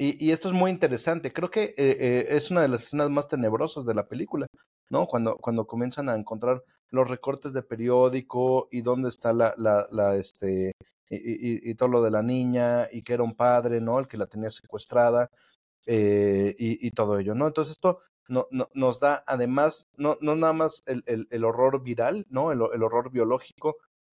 [0.00, 1.32] Y, esto es muy interesante.
[1.32, 4.46] Creo que es una de las escenas más tenebrosas de la película,
[4.90, 5.06] ¿no?
[5.06, 10.16] Cuando, cuando comienzan a encontrar los recortes de periódico y dónde está la, la, la
[10.16, 10.72] este,
[11.10, 13.98] y, y, todo lo de la niña y que era un padre, ¿no?
[13.98, 15.30] El que la tenía secuestrada
[15.86, 17.46] eh, y, y, todo ello, ¿no?
[17.46, 21.82] Entonces esto no, no, nos da además, no, no nada más el, el, el horror
[21.82, 22.52] viral, ¿no?
[22.52, 23.76] El, el, horror biológico,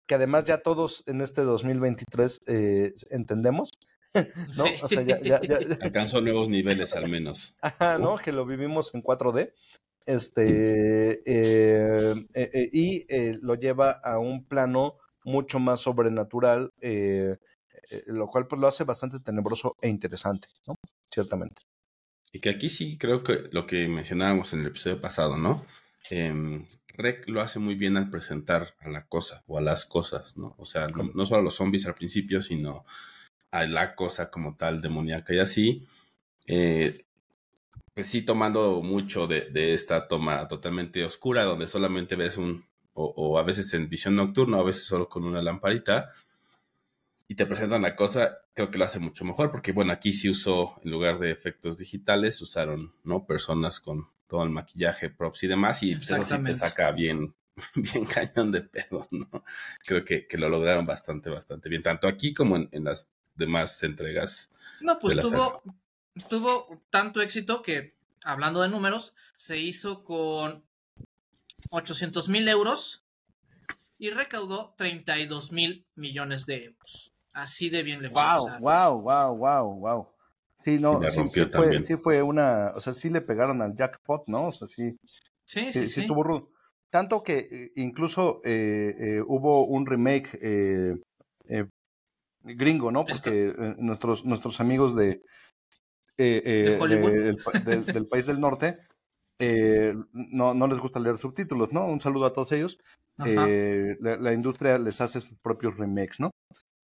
[0.07, 3.71] que además ya todos en este 2023 eh, entendemos,
[4.15, 4.65] ¿no?
[4.83, 7.55] O sea, ya, ya, ya, Alcanzó nuevos niveles al menos.
[7.61, 8.17] Ajá, ¿no?
[8.17, 9.53] Que lo vivimos en 4D.
[10.07, 13.05] Este, eh, eh, y
[13.43, 14.97] lo lleva a un plano
[15.29, 17.37] mucho más sobrenatural, eh,
[17.91, 20.75] eh, lo cual pues lo hace bastante tenebroso e interesante, ¿no?
[21.11, 21.63] Ciertamente.
[22.33, 25.65] Y que aquí sí creo que lo que mencionábamos en el episodio pasado, ¿no?
[26.11, 26.65] Eh,
[26.95, 30.55] Rec lo hace muy bien al presentar a la cosa o a las cosas, ¿no?
[30.59, 32.85] O sea, no, solo a los zombies al principio, sino
[33.51, 35.87] a la cosa como tal demoníaca y así.
[36.47, 37.05] Eh,
[37.95, 42.65] pues sí, tomando mucho de, de, esta toma totalmente oscura, donde solamente ves un,
[42.99, 46.13] o, a veces en visión nocturna, a veces solo con una lamparita,
[47.29, 50.29] y te presentan la cosa, creo que lo hace mucho mejor, porque bueno, aquí sí
[50.29, 53.27] usó, en lugar de efectos digitales, usaron, ¿no?
[53.27, 57.35] Personas con todo el maquillaje, props y demás, y eso sí te saca bien,
[57.75, 59.45] bien cañón de pedo, ¿no?
[59.85, 63.83] Creo que, que lo lograron bastante, bastante bien, tanto aquí como en, en las demás
[63.83, 64.51] entregas.
[64.81, 65.63] No, pues tuvo,
[66.29, 70.65] tuvo tanto éxito que, hablando de números, se hizo con
[71.71, 73.05] 800 mil euros
[73.99, 77.13] y recaudó 32 mil millones de euros.
[77.33, 78.23] Así de bien le fue.
[78.23, 80.09] Wow, wow, wow, wow, wow.
[80.61, 84.49] Sí, no, sí, fue, sí, fue, una, o sea, sí le pegaron al jackpot, ¿no?
[84.49, 84.99] O sea, sí.
[85.45, 86.01] Sí, sí, sí.
[86.01, 86.51] Estuvo rudo.
[86.91, 90.39] Tanto que eh, incluso eh, eh, hubo un remake
[92.43, 93.05] gringo, ¿no?
[93.05, 95.23] Porque nuestros, nuestros amigos de,
[96.17, 97.37] ¿De
[97.93, 98.79] del país del norte
[99.39, 101.87] eh, no, no les gusta leer subtítulos, ¿no?
[101.87, 102.79] Un saludo a todos ellos.
[103.25, 106.31] Eh, la, industria les hace sus propios remakes, ¿no?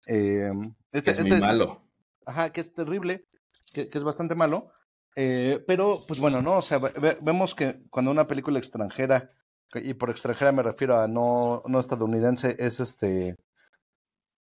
[0.07, 0.51] Eh,
[0.91, 1.83] este, es muy este malo.
[2.25, 3.25] Ajá, que es terrible,
[3.71, 4.71] que, es bastante malo.
[5.15, 6.57] pero, pues bueno, ¿no?
[6.57, 6.79] O sea,
[7.21, 9.31] vemos que cuando una película extranjera,
[9.75, 13.35] y por extranjera me refiero a no, no estadounidense, es este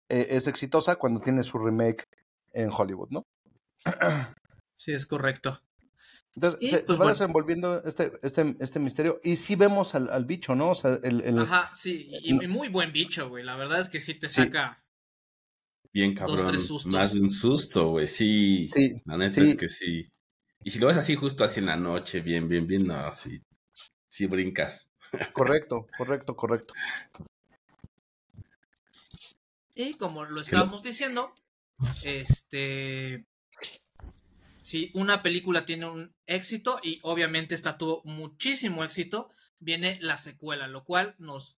[0.08, 2.04] es exitosa cuando tiene su remake
[2.52, 3.22] en Hollywood, ¿no?
[4.76, 5.58] Sí, es correcto.
[6.36, 9.20] Entonces, se, pues, va desenvolviendo este, este, este misterio.
[9.24, 10.70] Y sí vemos al, al bicho, ¿no?
[10.70, 11.38] O sea, el, el...
[11.38, 13.42] Ajá, sí, y, muy buen bicho, güey.
[13.42, 14.84] La verdad es que sí te saca.
[15.94, 16.36] Bien cabrón.
[16.36, 16.92] Dos, tres sustos.
[16.92, 18.06] Más de un susto, güey.
[18.06, 18.68] Sí.
[18.72, 18.96] sí.
[19.06, 20.04] La neta es que sí.
[20.62, 23.40] Y si lo ves así justo así en la noche, bien, bien, bien, no, sí.
[24.08, 24.90] Sí brincas.
[25.32, 26.74] Correcto, correcto, correcto.
[29.74, 31.34] Y como lo estábamos diciendo,
[32.02, 33.24] este
[34.66, 40.66] si una película tiene un éxito y obviamente esta tuvo muchísimo éxito, viene la secuela,
[40.66, 41.56] lo cual nos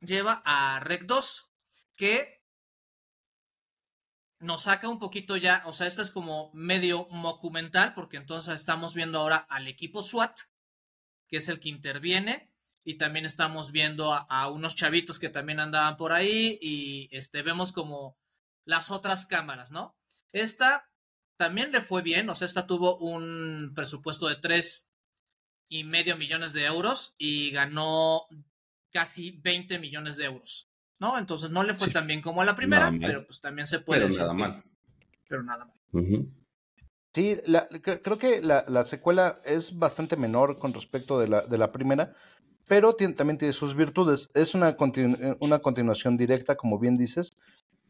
[0.00, 1.50] lleva a Rec 2,
[1.94, 2.42] que
[4.38, 8.94] nos saca un poquito ya, o sea, esto es como medio documental, porque entonces estamos
[8.94, 10.34] viendo ahora al equipo SWAT,
[11.28, 12.50] que es el que interviene,
[12.82, 17.42] y también estamos viendo a, a unos chavitos que también andaban por ahí, y este,
[17.42, 18.16] vemos como
[18.64, 19.98] las otras cámaras, ¿no?
[20.32, 20.88] Esta
[21.42, 24.88] también le fue bien, o sea, esta tuvo un presupuesto de tres
[25.68, 28.28] y medio millones de euros y ganó
[28.92, 31.18] casi 20 millones de euros, ¿no?
[31.18, 34.02] Entonces no le fue tan bien como a la primera, pero pues también se puede
[34.02, 34.64] pero nada mal.
[35.28, 36.28] Pero nada mal.
[37.12, 37.36] Sí,
[37.82, 42.14] creo que la, secuela es bastante menor con respecto de la, de la primera,
[42.68, 44.30] pero también tiene sus virtudes.
[44.34, 44.76] Es una,
[45.40, 47.32] una continuación directa, como bien dices,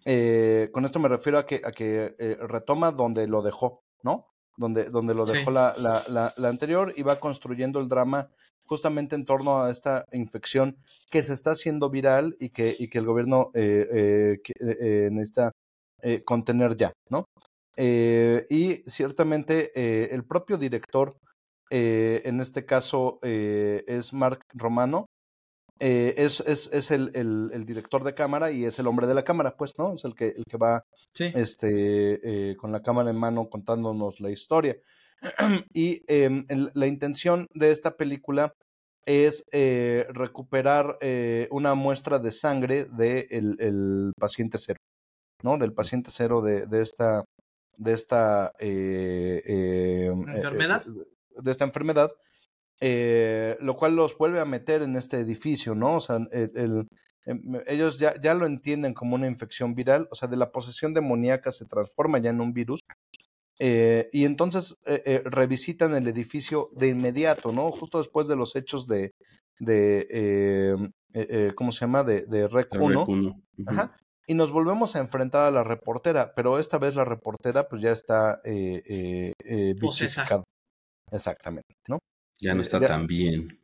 [0.05, 4.27] eh, con esto me refiero a que, a que eh, retoma donde lo dejó, ¿no?
[4.57, 8.29] Donde, donde lo dejó la, la, la, anterior y va construyendo el drama
[8.65, 10.77] justamente en torno a esta infección
[11.11, 14.39] que se está haciendo viral y que, y que el gobierno eh,
[15.11, 15.53] necesita
[16.25, 17.27] contener ya, ¿no?
[17.77, 21.17] y ciertamente el propio director,
[21.71, 25.07] en este caso es Mark Romano,
[25.85, 29.25] eh, es, es, es el, el, director de cámara y es el hombre de la
[29.25, 29.95] cámara, pues, ¿no?
[29.95, 30.85] Es el que, el que va
[31.19, 34.77] este, eh, con la cámara en mano contándonos la historia.
[35.75, 38.55] y em, la intención de esta película
[39.07, 41.01] es eh, recuperar
[41.51, 44.79] una muestra de sangre del de el paciente cero,
[45.43, 45.59] ¿no?
[45.59, 47.25] Del paciente cero de, de esta,
[47.77, 50.85] de esta enfermedad.
[50.87, 52.13] de esta enfermedad
[52.81, 55.97] eh, lo cual los vuelve a meter en este edificio, ¿no?
[55.97, 56.89] O sea, el,
[57.25, 60.95] em, ellos ya, ya lo entienden como una infección viral, o sea, de la posesión
[60.95, 62.81] demoníaca se transforma ya en un virus.
[63.59, 67.71] Eh, y entonces eh, revisitan el edificio de inmediato, ¿no?
[67.71, 69.13] Justo después de los hechos de,
[69.61, 70.91] de
[71.55, 72.03] ¿cómo se llama?
[72.03, 73.07] De, de Rec 1.
[73.67, 73.97] Ajá.
[74.27, 77.91] Y nos volvemos a enfrentar a la reportera, pero esta vez la reportera pues ya
[77.91, 79.33] está eh, eh,
[81.11, 81.99] Exactamente, ¿no?
[82.39, 83.61] Ya no está tan bien.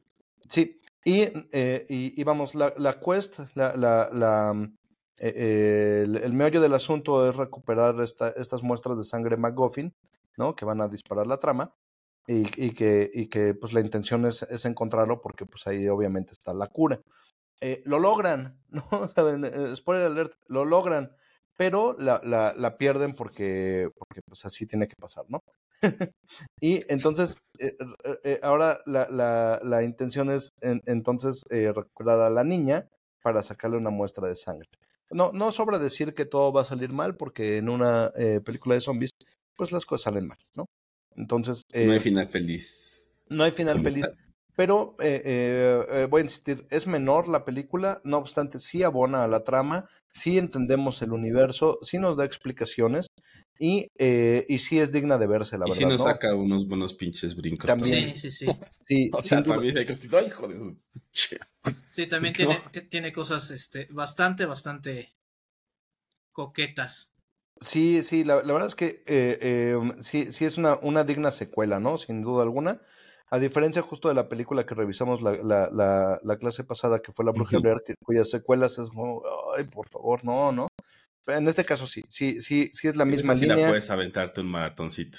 [0.48, 4.78] Sí, y, eh, y, vamos, la, la quest, la, la, la mm,
[5.18, 9.94] eh, el, meollo del asunto es recuperar esta, estas muestras de sangre McGuffin,
[10.37, 10.54] ¿no?
[10.54, 11.74] Que van a disparar la trama.
[12.26, 16.33] Y, y, que, y que pues la intención es, es, encontrarlo porque pues ahí obviamente
[16.33, 17.00] está la cura.
[17.61, 18.85] Eh, lo logran, ¿no?
[19.16, 21.11] Eh, spoiler alert, lo logran,
[21.57, 25.42] pero la, la, la pierden porque, porque pues así tiene que pasar, ¿no?
[26.61, 27.77] Y entonces, eh,
[28.25, 32.88] eh, ahora la, la, la, intención es entonces recuperar a la niña
[33.23, 34.69] para sacarle una muestra de sangre.
[35.11, 38.12] No, no sobra decir que todo va a salir mal, porque en una
[38.45, 39.11] película de zombies,
[39.57, 40.67] pues las cosas salen mal, ¿no?
[41.17, 41.62] Entonces.
[41.75, 43.21] no hay final feliz.
[43.29, 44.07] No hay final feliz.
[44.59, 49.23] Pero eh, eh, eh, voy a insistir, es menor la película, no obstante, sí abona
[49.23, 53.07] a la trama, sí entendemos el universo, sí nos da explicaciones
[53.59, 55.75] y, eh, y sí es digna de verse, la verdad.
[55.75, 57.66] Y sí nos saca unos buenos pinches brincos.
[57.66, 58.14] También.
[58.14, 58.47] Sí, sí,
[58.88, 59.11] sí.
[59.12, 60.59] o sea, también hay que ay, joder.
[61.83, 65.14] Sí, también tiene, tiene cosas este, bastante, bastante
[66.33, 67.12] coquetas.
[67.61, 71.81] Sí, sí, la, la verdad es que em, sí, sí es una, una digna secuela,
[71.81, 71.99] ¿no?
[71.99, 72.81] Sin duda alguna.
[73.31, 77.27] A diferencia justo de la película que revisamos la, la, la, clase pasada, que fue
[77.27, 79.23] La Bruja uh cuyas secuelas es como,
[79.57, 80.68] ay, por favor, no, no.
[81.29, 83.57] En este caso sí, sí, sí, sí es la misma línea.
[83.57, 85.19] Sí la puedes aventarte un maratoncito.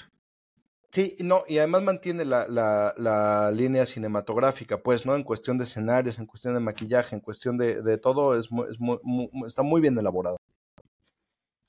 [0.90, 5.14] Sí, no, y además mantiene la, la, la, línea cinematográfica, pues, ¿no?
[5.14, 8.80] En cuestión de escenarios, en cuestión de maquillaje, en cuestión de, de todo, es, es
[8.80, 8.98] muy,
[9.46, 10.36] está muy bien elaborado.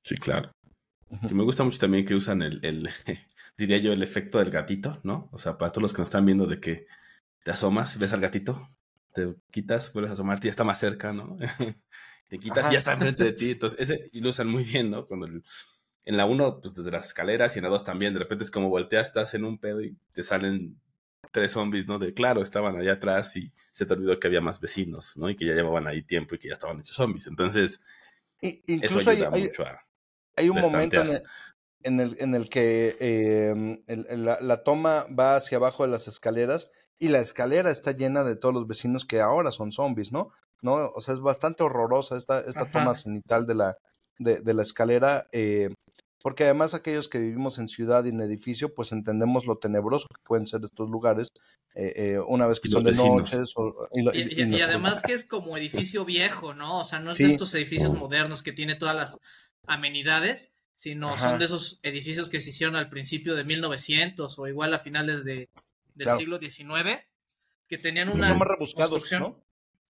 [0.02, 0.52] Sí, claro.
[1.30, 2.90] Y me gusta mucho también que usan el, el,
[3.58, 5.30] diría yo, el efecto del gatito, ¿no?
[5.32, 6.88] O sea, para todos los que nos están viendo de que
[7.44, 8.70] te asomas, ves al gatito,
[9.13, 11.38] te quitas, vuelves a asomarte y ya está más cerca, ¿no?
[12.28, 13.52] te quitas y ya está enfrente de ti.
[13.52, 15.06] Entonces, ese y lo usan muy bien, ¿no?
[15.06, 18.43] Cuando en la 1, pues desde las escaleras y en la 2 también, de repente
[18.43, 20.80] es como volteas, estás en un pedo y te salen
[21.32, 22.00] tres zombies, ¿no?
[22.00, 25.30] De claro, estaban allá atrás y se te olvidó que había más vecinos, ¿no?
[25.30, 27.28] Y que ya llevaban ahí tiempo y que ya estaban hechos zombies.
[27.28, 27.82] Entonces,
[28.41, 29.80] eso ayuda mucho a.
[30.36, 31.21] Hay un momento en
[31.84, 37.10] en el, en el que em, la, toma va hacia abajo de las escaleras y
[37.10, 40.32] la escalera está llena de todos los vecinos que ahora son zombies, ¿no?
[40.62, 40.91] ¿No?
[40.96, 43.78] O sea, es bastante horrorosa esta, esta toma cenital de la,
[44.20, 45.70] de, de la escalera, eh,
[46.22, 50.22] porque además aquellos que vivimos en ciudad y en edificio, pues entendemos lo tenebroso que
[50.24, 51.30] pueden ser estos lugares
[51.74, 53.38] eh, eh, una vez que son de noche.
[53.94, 56.80] y, además que es como edificio viejo, ¿no?
[56.80, 59.17] O sea, no es de estos edificios modernos que tiene todas las
[59.65, 64.74] amenidades, sino son de esos edificios que se hicieron al principio de 1900 o igual
[64.74, 65.48] a finales de,
[65.94, 66.98] del siglo XIX,
[67.67, 69.39] que tenían una son más rebuscados, ¿no?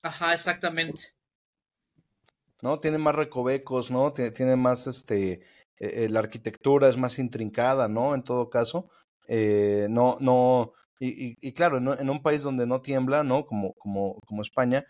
[0.03, 1.15] Ajá, exactamente.
[2.61, 2.81] ¿No?
[2.81, 4.13] Tienen más recovecos, ¿no?
[4.13, 5.41] Tiene más, este, eh,
[5.79, 8.13] eh, la arquitectura es más intrincada, ¿no?
[8.17, 8.91] En todo caso,
[9.29, 13.47] eh, no, no, y, y, claro, en, un país donde no tiembla, ¿no?
[13.47, 14.85] Como, como, como España,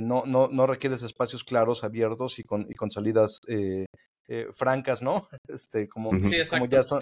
[0.00, 3.40] no, no, no requieres espacios claros, abiertos y con, y con salidas
[4.28, 5.26] eh, francas, ¿no?
[5.48, 7.00] Este, como, como, ya son,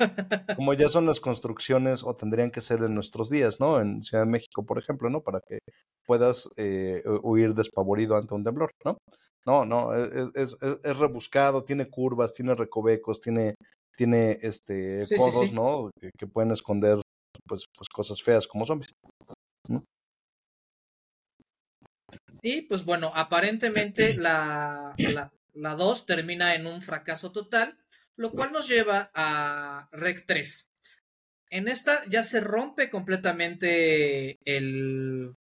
[0.55, 3.81] como ya son las construcciones o tendrían que ser en nuestros días, ¿no?
[3.81, 5.21] En Ciudad de México, por ejemplo, ¿no?
[5.21, 5.59] Para que
[6.07, 8.99] puedas eh, huir despavorido ante un temblor, ¿no?
[9.45, 13.55] No, no, e, es, es, rebuscado, tiene curvas, tiene recovecos, tiene,
[13.97, 15.91] tiene este, codos, ¿no?
[16.01, 17.01] Que, pueden esconder
[17.49, 18.91] pues, pues cosas feas como zombies.
[22.43, 27.79] Y pues bueno, aparentemente la, la 2 termina en un fracaso total,
[28.17, 30.71] lo cual nos lleva a Rec 3.
[31.51, 35.35] En esta ya se rompe completamente el,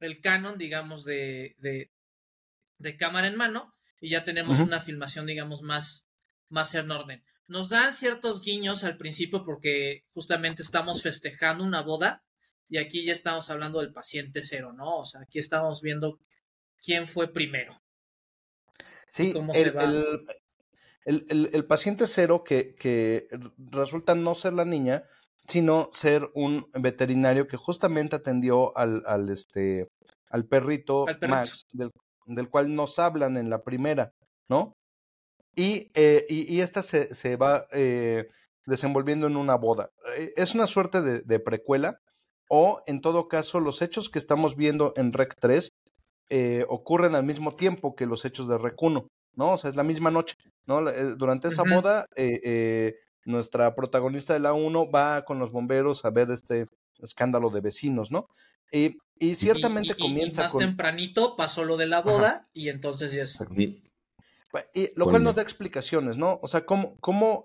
[0.00, 6.06] el canon, digamos, de, de, cámara en mano y ya tenemos una filmación, digamos, más,
[6.48, 7.24] más en orden.
[7.46, 12.24] Nos dan ciertos guiños al principio porque justamente estamos festejando una boda
[12.68, 14.98] y aquí ya estamos hablando del paciente cero, ¿no?
[14.98, 16.20] O sea, aquí estamos viendo
[16.80, 17.82] quién fue primero.
[19.10, 19.34] Sí,
[21.04, 25.04] el, el, paciente cero que, que resulta no ser la niña,
[25.48, 29.88] sino ser un veterinario que justamente atendió al, al, este,
[30.28, 31.90] al perrito Max, del,
[32.26, 34.12] del, cual nos hablan en la primera,
[34.48, 34.76] ¿no?
[35.56, 38.28] Y, eh, y, esta se, se va eh,
[38.66, 39.90] desenvolviendo en una boda.
[40.16, 41.98] Eh, es una suerte de, de precuela,
[42.48, 45.72] o en todo caso los hechos que estamos viendo en Rec 3
[46.30, 49.52] eh, ocurren al mismo tiempo que los hechos de Rec 1, ¿no?
[49.52, 50.88] O sea, es la misma noche, ¿no?
[50.88, 56.10] Eh, durante esa boda, eh, nuestra protagonista de la 1 va con los bomberos a
[56.10, 56.66] ver este
[57.02, 58.28] escándalo de vecinos, ¿no?
[58.72, 63.44] y ciertamente comienza y más tempranito pasó lo de la boda y entonces ya es...
[64.72, 66.38] Y, lo cual nos da explicaciones, ¿no?
[66.40, 67.44] O sea, ¿cómo, cómo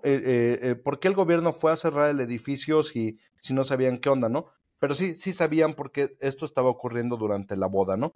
[0.84, 4.28] por qué el gobierno fue a cerrar el edificio si, si no sabían qué onda,
[4.28, 4.46] ¿no?
[4.78, 8.14] pero sí, sí sabían porque esto estaba ocurriendo durante la boda, ¿no?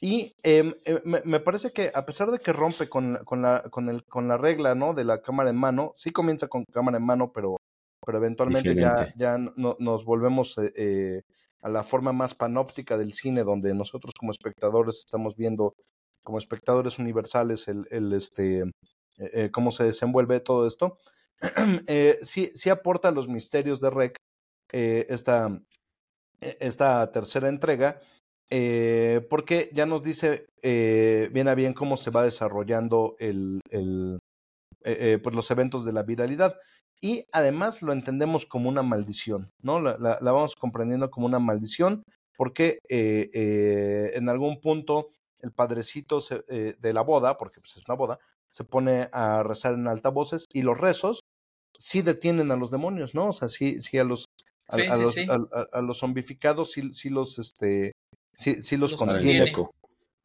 [0.00, 3.88] Y em, eh, me, parece que a pesar de que rompe con, con, la, con,
[3.88, 4.92] el, con la regla, ¿no?
[4.92, 7.56] De la cámara en mano, sí comienza con cámara en mano, pero,
[8.04, 11.22] pero eventualmente ya, ya no, nos volvemos eh, eh,
[11.62, 15.74] a la forma más panóptica del cine, donde nosotros como espectadores estamos viendo,
[16.22, 18.64] como espectadores universales, el, el este,
[19.52, 20.98] cómo se desenvuelve todo esto.
[22.22, 24.16] sí, sí aporta los misterios de Rec,
[24.70, 25.58] esta,
[26.40, 28.00] e, esta tercera entrega,
[28.50, 34.18] eh, porque ya nos dice eh, bien a bien cómo se va desarrollando el, el
[34.84, 36.56] eh, pues los eventos de la viralidad.
[37.00, 39.80] Y además lo entendemos como una maldición, ¿no?
[39.80, 42.02] La, la, vamos comprendiendo como una maldición,
[42.36, 45.08] porque en algún punto
[45.40, 48.18] el padrecito de la boda, porque pues, es una boda,
[48.50, 51.20] se pone a rezar en altavoces y los rezos
[51.78, 53.28] sí detienen a los demonios, ¿no?
[53.28, 54.26] O sea, sí, sí a los
[54.68, 55.16] a, los,
[55.72, 57.92] A, los, zombificados sí, sí los, este,
[58.36, 59.52] sí, sí los, contiene.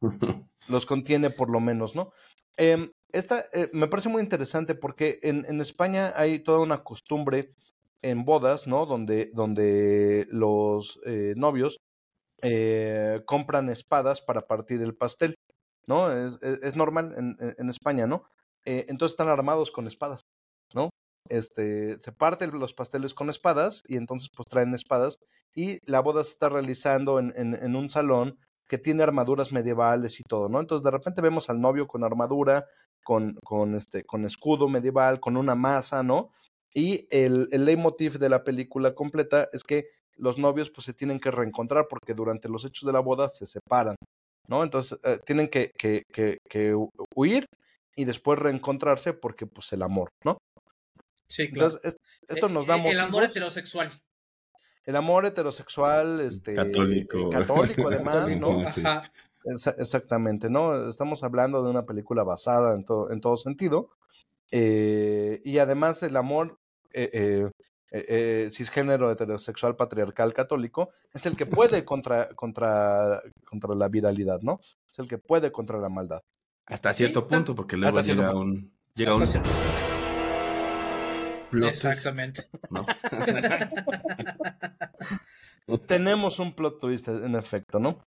[0.68, 2.12] los contiene por lo menos, ¿no?
[2.56, 7.54] Eh, esta eh, me parece muy interesante porque en, en, España hay toda una costumbre
[8.02, 8.86] en bodas, ¿no?
[8.86, 11.78] Donde, donde los eh, novios
[12.42, 15.34] eh, compran espadas para partir el pastel,
[15.86, 16.10] ¿no?
[16.10, 18.24] Es, es, es normal en, en, España, ¿no?
[18.64, 20.20] entonces están armados con espadas,
[20.74, 20.90] ¿no?
[21.30, 25.18] Este, se parten los pasteles con espadas y entonces pues traen espadas
[25.54, 30.22] y la boda se está realizando en, en, un salón que tiene armaduras medievales y
[30.22, 30.60] todo, ¿no?
[30.60, 32.66] Entonces de repente vemos al novio con armadura,
[33.02, 36.30] con, con, este, con escudo medieval, con una masa, ¿no?
[36.72, 39.86] Y el, el leitmotiv de la película completa es que
[40.20, 43.46] los novios pues se tienen que reencontrar porque durante los hechos de la boda se
[43.46, 43.96] separan,
[44.46, 44.62] ¿no?
[44.62, 46.76] Entonces eh, tienen que, que, que, que,
[47.14, 47.46] huir
[47.96, 50.38] y después reencontrarse porque pues el amor, ¿no?
[51.30, 51.76] Sí, claro.
[51.76, 53.90] Entonces, esto nos da El amor heterosexual.
[54.84, 57.30] El amor heterosexual, este, católico.
[57.30, 58.60] Católico, además, ¿no?
[59.78, 60.88] exactamente, ¿no?
[60.88, 63.90] Estamos hablando de una película basada en, todo en todo sentido.
[64.50, 66.58] Eh, y además el amor
[66.92, 67.48] eh,
[67.92, 74.60] eh, cisgénero heterosexual patriarcal católico es el que puede contra, contra, contra la viralidad, ¿no?
[74.90, 76.22] Es el que puede contra la maldad.
[76.66, 78.72] Hasta cierto punto, porque luego llega un...
[78.94, 79.24] Llega un...
[81.52, 82.48] Exactamente.
[85.86, 88.02] Tenemos un plot twist, en efecto, ¿no?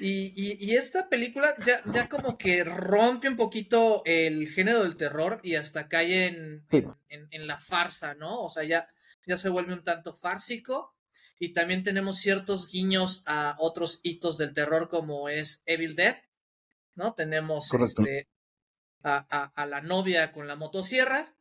[0.00, 5.40] Y, y, esta película ya, ya, como que rompe un poquito el género del terror
[5.42, 6.64] y hasta cae en,
[7.08, 8.44] en, la farsa, ¿no?
[8.44, 8.86] O sea, ya,
[9.26, 10.94] ya se vuelve un tanto fársico.
[11.40, 16.16] Y también tenemos ciertos guiños a otros hitos del terror como es Evil Dead,
[16.94, 17.14] ¿no?
[17.14, 18.28] Tenemos este,
[19.02, 21.37] a, a, a, la novia con la motosierra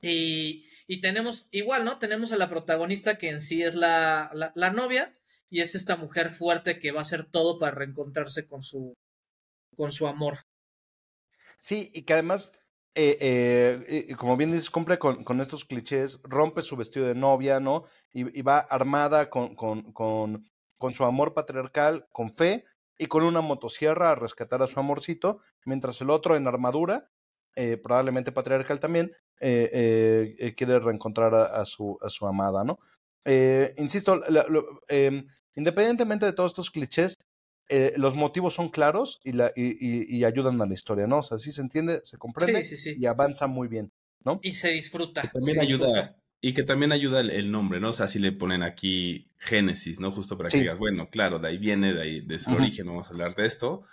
[0.00, 1.98] y, tenemos, igual, ¿no?
[1.98, 5.16] Tenemos a la protagonista que en sí es la, novia
[5.50, 8.94] y es esta mujer fuerte que va a hacer todo para reencontrarse con su,
[9.76, 10.38] con su amor.
[11.60, 12.52] Sí, y que además,
[12.94, 13.16] eh,
[13.88, 17.84] eh, como bien dices, cumple con, estos clichés, rompe su vestido de novia, ¿no?
[18.12, 20.44] Y, va armada con
[20.92, 22.64] su amor patriarcal, con fe,
[22.98, 27.10] y con una motosierra a rescatar a su amorcito, mientras el otro en armadura,
[27.56, 29.12] eh, probablemente patriarcal también,
[29.46, 32.78] eh, eh, quiere reencontrar a, su, a su amada, ¿no?
[33.26, 34.22] Eh, insisto,
[34.88, 37.18] em, independientemente de todos estos clichés,
[37.96, 41.18] los motivos son claros y, la, y, y, ayudan a la historia, ¿no?
[41.18, 42.62] O sea, sí se entiende, se comprende
[42.96, 43.92] y avanza muy bien,
[44.24, 44.40] ¿no?
[44.42, 45.22] Y se disfruta.
[45.30, 47.90] también ayuda, y que también ayuda el, nombre, ¿no?
[47.90, 50.10] O sea, si le ponen aquí Génesis, ¿no?
[50.10, 53.08] Justo para que digas, bueno, claro, de ahí viene, de ahí, de ese origen, vamos
[53.08, 53.84] a hablar de esto.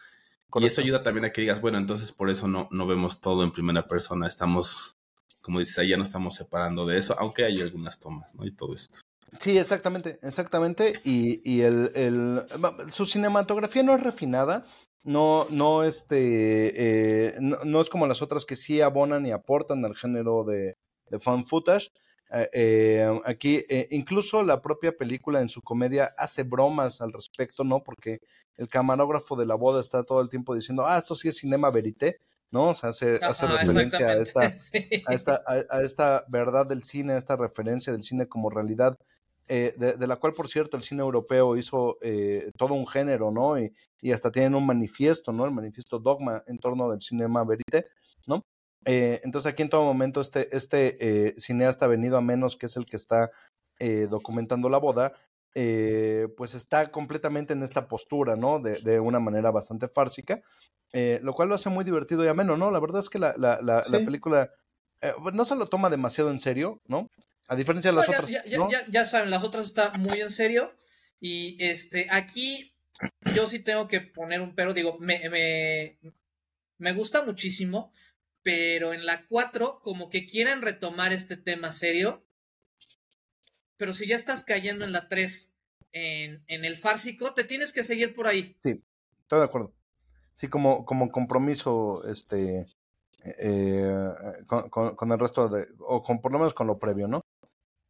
[0.56, 3.44] Y eso ayuda también a que digas, bueno, entonces por eso no, no vemos todo
[3.44, 5.01] en primera persona, estamos
[5.42, 8.46] como dices, ahí ya no estamos separando de eso, aunque hay algunas tomas, ¿no?
[8.46, 9.00] Y todo esto.
[9.40, 11.00] Sí, exactamente, exactamente.
[11.04, 12.42] Y, y el, el,
[12.90, 14.66] su cinematografía no es refinada,
[15.04, 19.96] no, no, este, eh, no, es como las otras que sí abonan y aportan al
[19.96, 20.78] género de,
[21.10, 21.92] de fan footage.
[22.34, 27.84] Eh, eh, aquí, incluso la propia película en su comedia hace bromas al respecto, ¿no?
[27.84, 28.20] Porque
[28.58, 31.72] el camarógrafo de la boda está todo el tiempo diciendo, ah, esto sí es cinema
[31.72, 32.20] verité,
[32.52, 32.70] ¿no?
[32.70, 34.42] O sea, hace, hace referencia a esta,
[35.08, 38.98] a, esta, a, esta verdad del cine, a esta referencia del cine como realidad
[39.48, 41.98] eh, de, la cual, por cierto, el cine europeo hizo
[42.58, 43.60] todo un género, ¿no?
[43.60, 45.46] Y, y, hasta tienen un manifiesto, ¿no?
[45.46, 47.86] El manifiesto Dogma en torno del cinema verite,
[48.28, 48.46] ¿no?
[48.84, 52.96] entonces aquí en todo momento este, este cineasta venido a menos, que es el que
[52.96, 53.30] está
[54.10, 55.14] documentando la boda,
[55.54, 58.60] pues está completamente en esta postura, ¿no?
[58.60, 60.42] De, de una manera bastante fársica,
[60.94, 62.72] lo cual lo hace muy divertido y ameno, ¿no?
[62.72, 64.50] La verdad es que la, la, la, la película
[65.02, 67.10] eh, pues, no se lo toma demasiado en serio, ¿no?
[67.48, 68.30] A diferencia de las otras.
[68.30, 68.44] Ya,
[68.88, 70.74] ya, saben, las otras está muy en serio.
[71.20, 72.74] Y este, aquí
[73.36, 76.00] yo sí tengo que poner un pero, digo, me, me,
[76.78, 77.92] me gusta muchísimo,
[78.44, 82.24] pero en la 4 como que quieren retomar este tema serio,
[83.82, 85.52] pero si ya estás cayendo en la 3
[85.92, 88.56] en, en el fársico, te tienes que seguir por ahí.
[88.64, 88.80] Sí,
[89.24, 89.74] estoy de acuerdo.
[90.36, 92.68] Sí, como, como compromiso, este,
[93.40, 93.92] eh,
[94.46, 97.22] con, el resto de, o con por lo menos con lo previo, ¿no?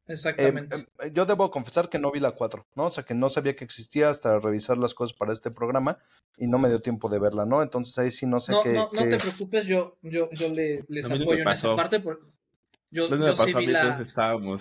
[0.08, 0.78] Exactamente.
[0.78, 2.86] Em, em, yo debo confesar que no vi la 4, ¿no?
[2.86, 5.98] O sea, que no sabía que existía hasta revisar las cosas para este programa
[6.38, 7.62] y no me dio tiempo de verla, ¿no?
[7.62, 8.72] Entonces ahí sí no sé no, qué.
[8.76, 12.02] No, no te preocupes, yo, yo, yo le, les apoyo en esa parte.
[12.92, 14.00] Yo, yo sí vi la...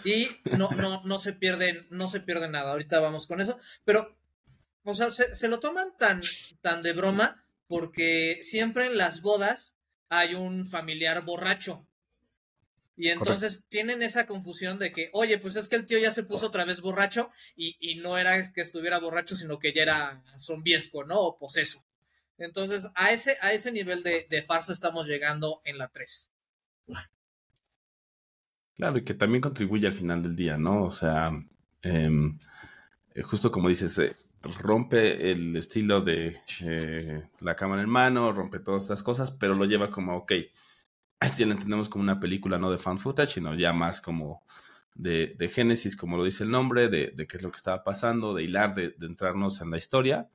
[0.04, 2.70] Y no, no, no se pierden, no se pierde nada.
[2.72, 3.58] Ahorita vamos con eso.
[3.84, 4.16] Pero,
[4.84, 6.22] o sea, se, se lo toman tan,
[6.60, 9.76] tan de broma porque siempre en las bodas
[10.08, 11.86] hay un familiar borracho.
[12.96, 16.22] Y entonces tienen esa confusión de que, oye, pues es que el tío ya se
[16.22, 21.04] puso otra vez borracho y, no era que estuviera borracho, sino que ya era zombiesco,
[21.04, 21.18] ¿no?
[21.20, 21.82] O poseso.
[22.36, 26.30] Entonces, a ese, a ese nivel de, farsa estamos llegando en la 3.
[28.80, 30.84] Claro, y que también contribuye al final del día, ¿no?
[30.84, 31.30] O sea,
[31.82, 32.38] em,
[33.14, 34.16] eh, justo como dices, eh,
[34.58, 39.66] rompe el estilo de eh, la cámara en mano, rompe todas estas cosas, pero lo
[39.66, 40.32] lleva como, ok,
[41.20, 44.44] así lo entendemos como una película no de fan footage, sino ya más como
[44.94, 47.84] de, de génesis, como lo dice el nombre, de, de, qué es lo que estaba
[47.84, 50.30] pasando, de hilar, de, entrarnos en la historia,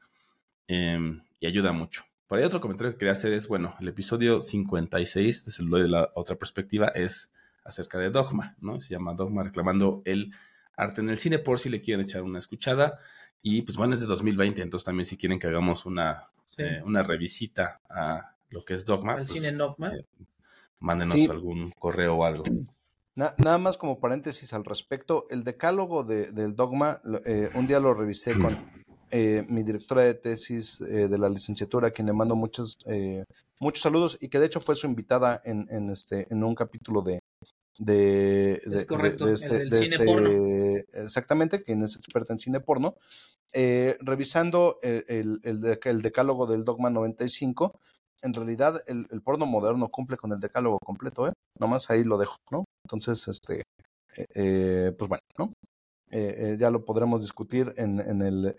[0.68, 2.04] em, y ayuda mucho.
[2.28, 6.12] Por ahí otro comentario que quería hacer es, bueno, el episodio 56, desde de la
[6.14, 7.32] otra perspectiva, es
[7.66, 8.80] acerca de Dogma, ¿no?
[8.80, 10.34] Se llama Dogma reclamando el
[10.78, 12.99] arte en el cine, por si le quieren echar una escuchada.
[13.41, 16.24] Y pues bueno, es de 2020, entonces también si quieren que hagamos una,
[16.57, 19.13] eh, una revisita a lo que es Dogma.
[19.13, 19.93] El pues, cine Dogma.
[19.93, 20.05] Eh,
[20.80, 22.43] mándenos algún correo o algo.
[23.16, 27.93] nada más como paréntesis al respecto, el decálogo de, del Dogma, eh, un día lo
[27.93, 28.57] revisé con
[29.47, 32.78] mi directora de tesis de la licenciatura, a quien le mando muchos,
[33.61, 37.01] muchos saludos y que de hecho fue su invitada en, en, este, en un capítulo
[37.01, 37.22] de,
[37.78, 40.30] de, es correcto, este, el cine porno.
[40.93, 42.95] Exactamente, quien es experta en cine porno.
[43.57, 47.80] Eh, revisando el, el, decálogo del Dogma 95,
[48.21, 51.34] en realidad el, porno moderno cumple con el decálogo completo, ¿eh?
[51.59, 52.65] Nomás ahí lo dejo, ¿no?
[52.86, 53.63] Entonces, este,
[54.17, 55.51] eh, eh, pues bueno, ¿no?
[56.57, 58.55] ya lo podremos discutir en, en, el,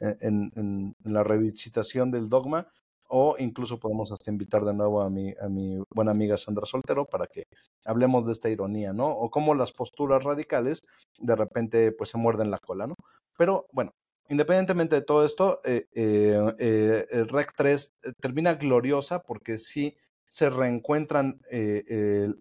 [0.00, 2.68] en, en, la revisitación del dogma
[3.08, 7.06] o incluso podemos hasta invitar de nuevo a mi, a mi buena amiga Sandra Soltero
[7.06, 7.44] para que
[7.84, 9.08] hablemos de esta ironía, ¿no?
[9.08, 10.82] O cómo las posturas radicales
[11.18, 12.94] de repente pues se muerden la cola, ¿no?
[13.36, 13.92] Pero bueno,
[14.28, 19.96] independientemente de todo esto, eh, eh, eh, el REC 3 termina gloriosa porque sí
[20.28, 21.40] se reencuentran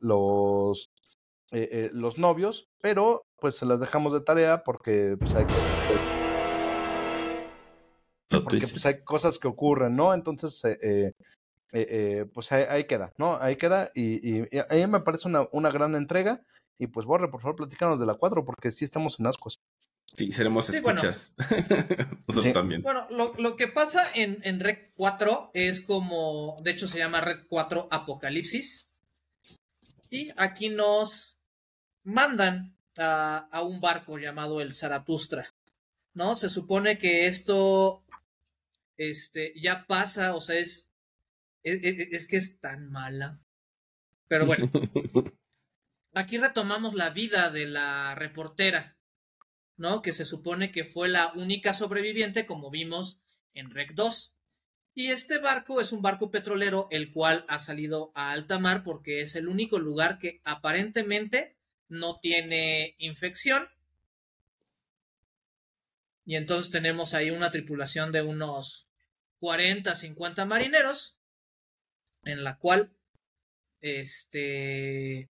[0.01, 0.89] los,
[1.51, 6.16] los novios, pero pues se las dejamos de tarea porque pues, hay que
[8.29, 10.13] porque pues hay cosas que ocurren, ¿no?
[10.13, 11.13] Entonces, eh, eh,
[11.73, 13.37] eh, pues ahí, queda, ¿no?
[13.41, 16.41] Ahí queda y, y, a mí me parece una, una, gran entrega
[16.77, 19.59] y pues Borre, por favor, platícanos de la 4 porque sí estamos en ascos.
[20.13, 21.35] Sí, seremos escuchas.
[22.27, 22.81] Nosotros también.
[22.81, 27.21] Bueno, lo, lo, que pasa en, en Red 4 es como, de hecho se llama
[27.21, 28.87] Red 4 Apocalipsis.
[30.09, 31.39] Y aquí nos
[32.03, 35.45] mandan a, a un barco llamado el Zaratustra.
[36.13, 36.35] ¿No?
[36.35, 38.03] Se supone que esto
[38.97, 40.89] este, ya pasa, o sea, es,
[41.63, 43.39] es, que es tan mala.
[44.27, 44.69] Pero bueno,
[46.13, 48.97] aquí retomamos la vida de la reportera,
[49.77, 50.01] ¿no?
[50.01, 53.19] Que se supone que fue la única sobreviviente, como vimos
[53.53, 54.33] en Rec 2.
[54.95, 59.21] Y este barco es un barco petrolero, el cual ha salido a alta mar porque
[59.21, 61.55] es el único lugar que aparentemente
[61.87, 63.67] no tiene infección.
[66.25, 68.86] Y entonces tenemos ahí una tripulación de unos
[69.39, 71.17] 40, 50 marineros,
[72.23, 72.93] en la cual
[73.81, 75.29] este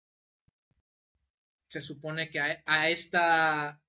[1.69, 3.83] se supone que a, esta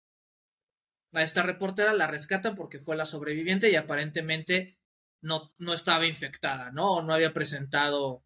[1.13, 4.77] a esta reportera la rescatan porque fue la sobreviviente y aparentemente
[5.21, 7.01] no, no estaba infectada, ¿no?
[7.01, 8.23] No había presentado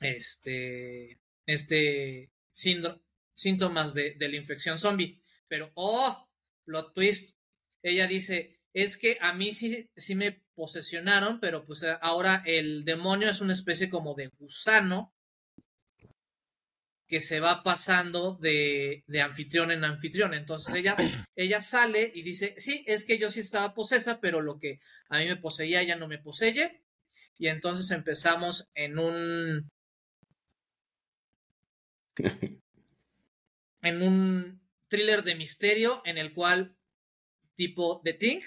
[0.00, 5.18] este este síntomas de, de la infección zombie.
[5.48, 6.28] pero, oh,
[6.64, 7.36] plot twist.
[7.82, 13.30] Ella dice, es que a mí sí, sí me posesionaron, pero pues ahora el demonio
[13.30, 15.14] es una especie como de gusano
[17.06, 20.34] que se va pasando de, de, anfitrión en anfitrión.
[20.34, 20.94] Entonces ella,
[21.36, 25.20] ella sale y dice, sí, es que yo sí estaba posesa, pero lo que a
[25.20, 26.82] mí me poseía ya no me poseye.
[27.38, 29.70] Y entonces empezamos en un...
[33.80, 36.76] en un thriller de misterio en el cual,
[37.54, 38.42] tipo The Thing,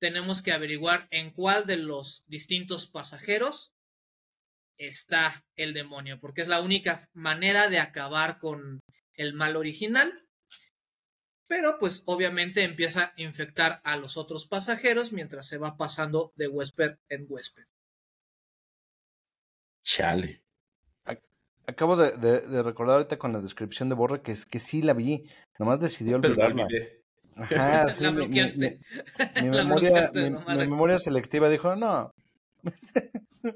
[0.00, 3.72] tenemos que averiguar en cuál de los distintos pasajeros
[4.78, 8.80] está el demonio, porque es la única manera de acabar con
[9.14, 10.26] el mal original.
[11.46, 16.48] Pero pues obviamente empieza a infectar a los otros pasajeros mientras se va pasando de
[16.48, 17.64] huésped en huésped.
[19.84, 20.42] Chale.
[21.66, 25.24] Acabo de, recordar ahorita con la descripción de Borre que es que sí la vi,
[25.58, 26.66] nomás decidió olvidarla.
[27.36, 28.80] Ajá, la bloqueaste.
[29.42, 32.12] Mi, memoria, mi, memoria selectiva dijo, no,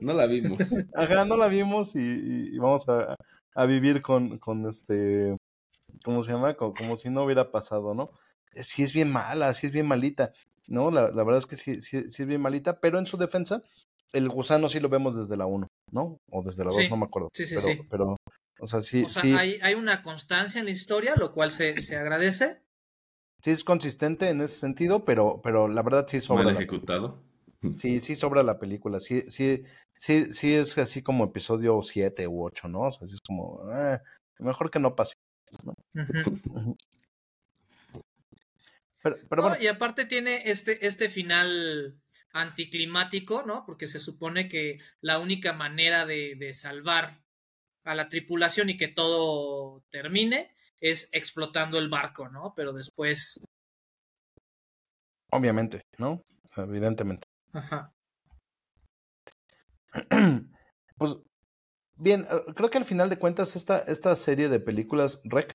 [0.01, 0.59] no la vimos.
[0.95, 5.37] Ajá, no la vimos y, vamos a, vivir con, con este,
[6.05, 6.55] ¿cómo se llama?
[6.55, 8.11] Como, si no hubiera pasado, ¿no?
[8.55, 10.33] Sí es bien mala, sí es bien malita,
[10.67, 10.91] ¿no?
[10.91, 13.63] La, verdad es que sí, sí, es bien malita, pero en su defensa,
[14.13, 16.19] el gusano sí lo vemos desde la 1, ¿no?
[16.31, 17.31] O desde la 2, no me acuerdo.
[17.35, 17.81] Sí, sí, pero, sí.
[17.91, 18.17] Pero,
[18.61, 19.05] o sea, sí.
[19.05, 22.63] O sea, Hay, hay, una constancia en la historia, lo cual se, se agradece.
[23.41, 26.45] Sí, es consistente en ese sentido, pero, pero la verdad sí sobra.
[26.45, 27.23] Mal ejecutado.
[27.75, 29.01] Sí, sí sobra la película.
[29.01, 29.63] Sí, sí,
[29.95, 32.83] sí, sí es así como episodio 7 u 8, ¿no?
[32.83, 33.99] O sea, es como, eh,
[34.39, 35.15] mejor que no pase.
[39.03, 39.57] Pero, pero bueno.
[39.61, 42.01] y aparte tiene este, este final
[42.33, 43.65] anticlimático, ¿no?
[43.65, 47.23] Porque se supone que la única manera de, de salvar
[47.85, 52.53] a la tripulación y que todo termine es explotando el barco, ¿no?
[52.57, 53.41] Pero después.
[55.31, 56.23] Obviamente, ¿no?
[56.57, 57.27] Evidentemente.
[57.53, 57.93] Ajá.
[60.99, 61.15] Pues
[61.95, 65.53] bien, eh, creo que al final de cuentas esta, esta serie de películas Rec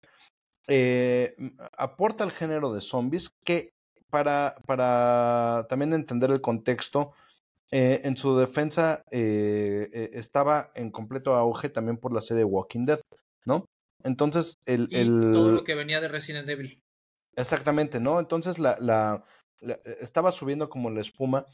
[0.70, 1.36] eh,
[1.78, 3.72] aporta al género de zombies que
[4.10, 7.12] para, para también entender el contexto,
[7.72, 13.02] eh, en su defensa estaba en completo auge también por la serie Walking Dead,
[13.46, 13.66] ¿no?
[14.04, 14.88] Entonces, el,
[15.32, 16.82] todo lo que venía de Resident Evil.
[17.36, 18.20] Exactamente, ¿no?
[18.20, 19.26] Entonces, la, la,
[20.00, 21.46] estaba subiendo como la espuma.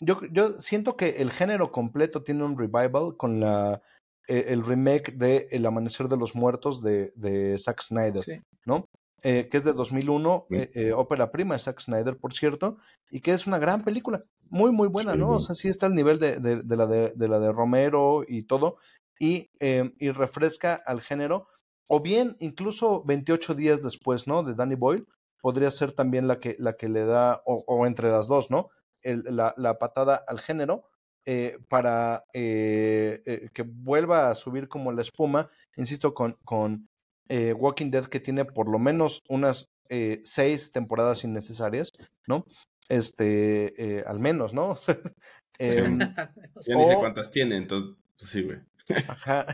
[0.00, 3.82] Yo, yo siento que el género completo tiene un revival con la,
[4.28, 8.88] e, el remake de El Amanecer de los Muertos de, de Zack Snyder, ¿no?
[9.22, 12.76] Eh, que es de 2001, eh, eh, ópera prima de Zack Snyder, por cierto,
[13.10, 15.30] y que es una gran película, muy, muy buena, ¿no?
[15.30, 18.22] O sea, sí está al nivel de, de, de la, de, de, la de Romero
[18.28, 18.76] y todo,
[19.18, 21.48] y, y refresca al género,
[21.88, 24.42] o bien incluso 28 días después, ¿no?
[24.44, 25.06] De Danny Boyle,
[25.40, 28.68] podría ser también la que, la que le da, o, o entre las dos, ¿no?
[29.02, 30.84] la, patada al género
[31.24, 36.88] eh, para eh, eh, que vuelva a subir como la espuma, insisto, con, con
[37.30, 39.68] Walking Dead que tiene por lo menos unas
[40.24, 41.92] seis temporadas innecesarias,
[42.26, 42.46] ¿no?
[42.88, 44.78] Este, al menos, ¿no?
[45.60, 45.98] Em,
[46.66, 48.58] ya ni sé cuántas tiene, entonces, pues sí, güey.
[49.08, 49.44] Ajá.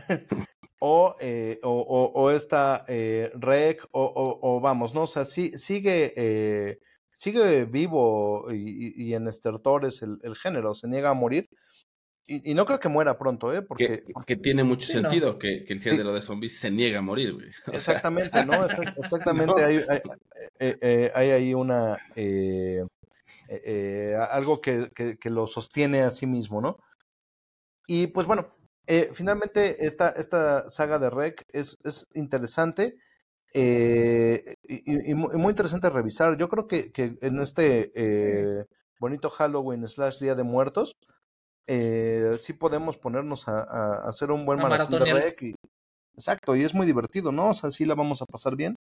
[0.79, 1.15] O,
[1.63, 5.03] o, o, esta rec, o, o, vamos, ¿no?
[5.03, 6.79] O sea, sí, sigue
[7.15, 11.49] sigue vivo y, en estertores el, el, género, se niega a morir.
[12.27, 13.61] Y, y, no creo que muera pronto, ¿eh?
[13.61, 17.33] Porque, que, tiene mucho sentido que, que, el género de zombies se niega a morir,
[17.33, 17.49] güey.
[17.71, 18.53] Exactamente, ¿no?
[18.97, 20.01] Exactamente, Hay, hay,
[20.59, 21.97] eh, eh, hay, ahí una...
[22.15, 22.83] Eh,
[24.31, 26.79] algo que, que, lo sostiene a sí mismo, ¿no?
[27.85, 28.54] Y pues bueno,
[29.13, 32.97] finalmente esta, esta saga de Rec es, es interesante.
[33.57, 36.37] Eh, y, muy interesante revisar.
[36.37, 38.65] Yo creo que, que en este eh,
[38.99, 40.97] bonito Halloween slash Día de Muertos,
[41.67, 45.55] eh, sí podemos ponernos a, hacer un buen maratón de rec.
[46.13, 47.51] exacto, y es muy divertido, ¿no?
[47.51, 48.75] O sea, sí la vamos a pasar bien.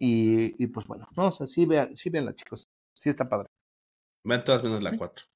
[0.00, 1.28] Y, y pues bueno, ¿no?
[1.28, 2.68] O sea, sí vean, sí veanla, chicos.
[2.92, 3.48] Sí está padre.
[4.24, 5.26] Vean todas menos la 4.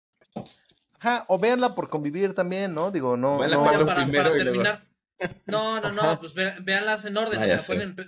[1.03, 2.93] Ajá, o véanla por convivir también, ¿no?
[2.93, 3.45] Digo, no.
[3.45, 4.87] La 4 primero para terminar.
[5.47, 7.41] No, no, no, pues véanlas en orden,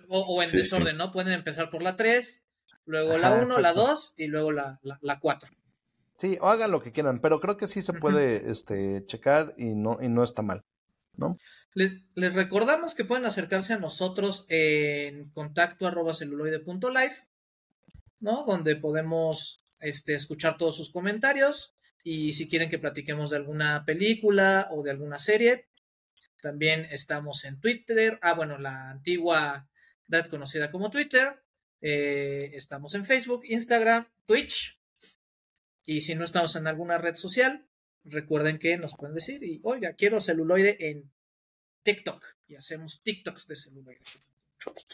[0.08, 1.10] o, en desorden, ¿no?
[1.10, 2.44] Pueden empezar por la 3,
[2.86, 5.50] luego la 1, la 2 y luego la, la, 4.
[6.20, 9.74] Sí, o hagan lo que quieran, pero creo que sí se puede este, checar y
[9.74, 10.64] no, y no está mal,
[11.16, 11.36] ¿no?
[11.72, 17.26] Les, les recordamos que pueden acercarse a nosotros en contacto arroba celuloide.life,
[18.20, 18.44] ¿no?
[18.44, 21.73] Donde podemos este, escuchar todos sus comentarios
[22.04, 25.68] y si quieren que platiquemos de alguna película o de alguna serie,
[26.42, 28.18] también estamos en Twitter.
[28.20, 29.66] Ah, bueno, la antigua
[30.08, 31.42] red conocida como Twitter.
[31.80, 34.78] Eh, estamos en Facebook, Instagram, Twitch.
[35.86, 37.66] Y si no estamos en alguna red social,
[38.04, 41.10] recuerden que nos pueden decir, y oiga, quiero celuloide en
[41.84, 42.22] TikTok.
[42.46, 44.02] Y hacemos TikToks de celuloide.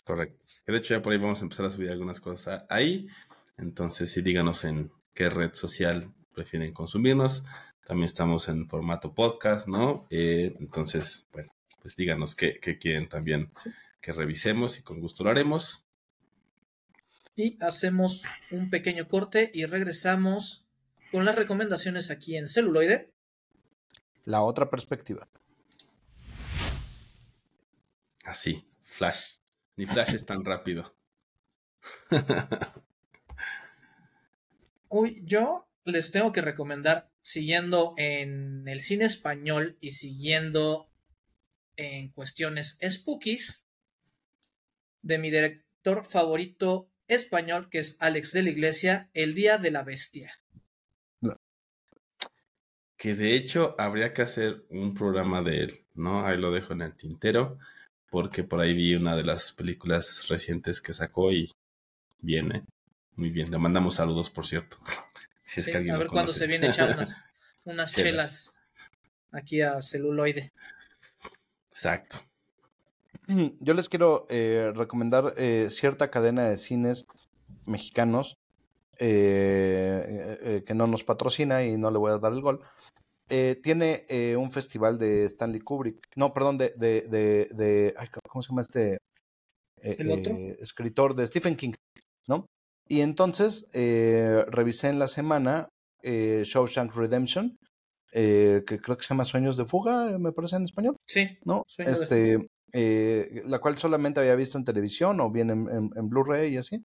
[0.05, 0.45] Correcto.
[0.65, 3.09] De hecho, ya por ahí vamos a empezar a subir algunas cosas ahí.
[3.57, 7.45] Entonces, sí, díganos en qué red social prefieren consumirnos.
[7.87, 10.07] También estamos en formato podcast, ¿no?
[10.11, 13.51] Eh, entonces, bueno, pues díganos qué, quieren también
[14.01, 15.85] que revisemos y con gusto lo haremos.
[17.35, 20.65] Y hacemos un pequeño corte y regresamos
[21.11, 23.13] con las recomendaciones aquí en celuloide.
[24.25, 25.29] La otra perspectiva.
[28.25, 29.37] Así, Flash.
[29.77, 30.95] Ni Flash es tan rápido.
[34.89, 40.91] Uy, yo les tengo que recomendar, siguiendo en el cine español y siguiendo
[41.77, 43.67] en cuestiones spookies,
[45.03, 49.83] de mi director favorito español, que es Alex de la Iglesia, El Día de la
[49.83, 50.31] Bestia.
[52.97, 56.27] Que de hecho habría que hacer un programa de él, ¿no?
[56.27, 57.59] Ahí lo dejo en el tintero,
[58.11, 61.51] porque por ahí vi una de las películas recientes que sacó y
[62.19, 62.65] viene.
[63.17, 64.77] Muy bien, le mandamos saludos, por cierto.
[65.51, 66.97] Si es que alguien a ver cuándo se viene a echar
[67.65, 68.63] unas, chelas.
[69.33, 70.53] aquí a celuloide.
[71.71, 72.21] Exacto.
[73.59, 77.05] Yo les quiero eh, recomendar eh, cierta cadena de cines
[77.67, 78.39] mexicanos
[79.01, 82.61] eh, que no nos patrocina y no le voy a dar el gol.
[83.27, 84.07] tiene
[84.39, 86.11] un festival de Stanley Kubrick.
[86.15, 86.75] No, perdón, de.
[86.77, 87.03] de,
[87.51, 87.95] de,
[88.29, 88.99] ¿Cómo se llama este?
[89.83, 90.33] ¿El otro?
[90.61, 91.73] escritor de Stephen King,
[92.29, 92.47] ¿no?
[92.91, 95.69] Y entonces revisé en la semana
[96.03, 97.57] Shawshank Redemption
[98.13, 100.97] eh, que creo que se llama Sueños de Fuga, me parece en español.
[101.07, 101.39] Sí.
[101.45, 101.65] ¿No?
[101.79, 106.57] este, eh, la cual solamente había visto en televisión o bien en, en, Blu-ray y
[106.57, 106.85] así.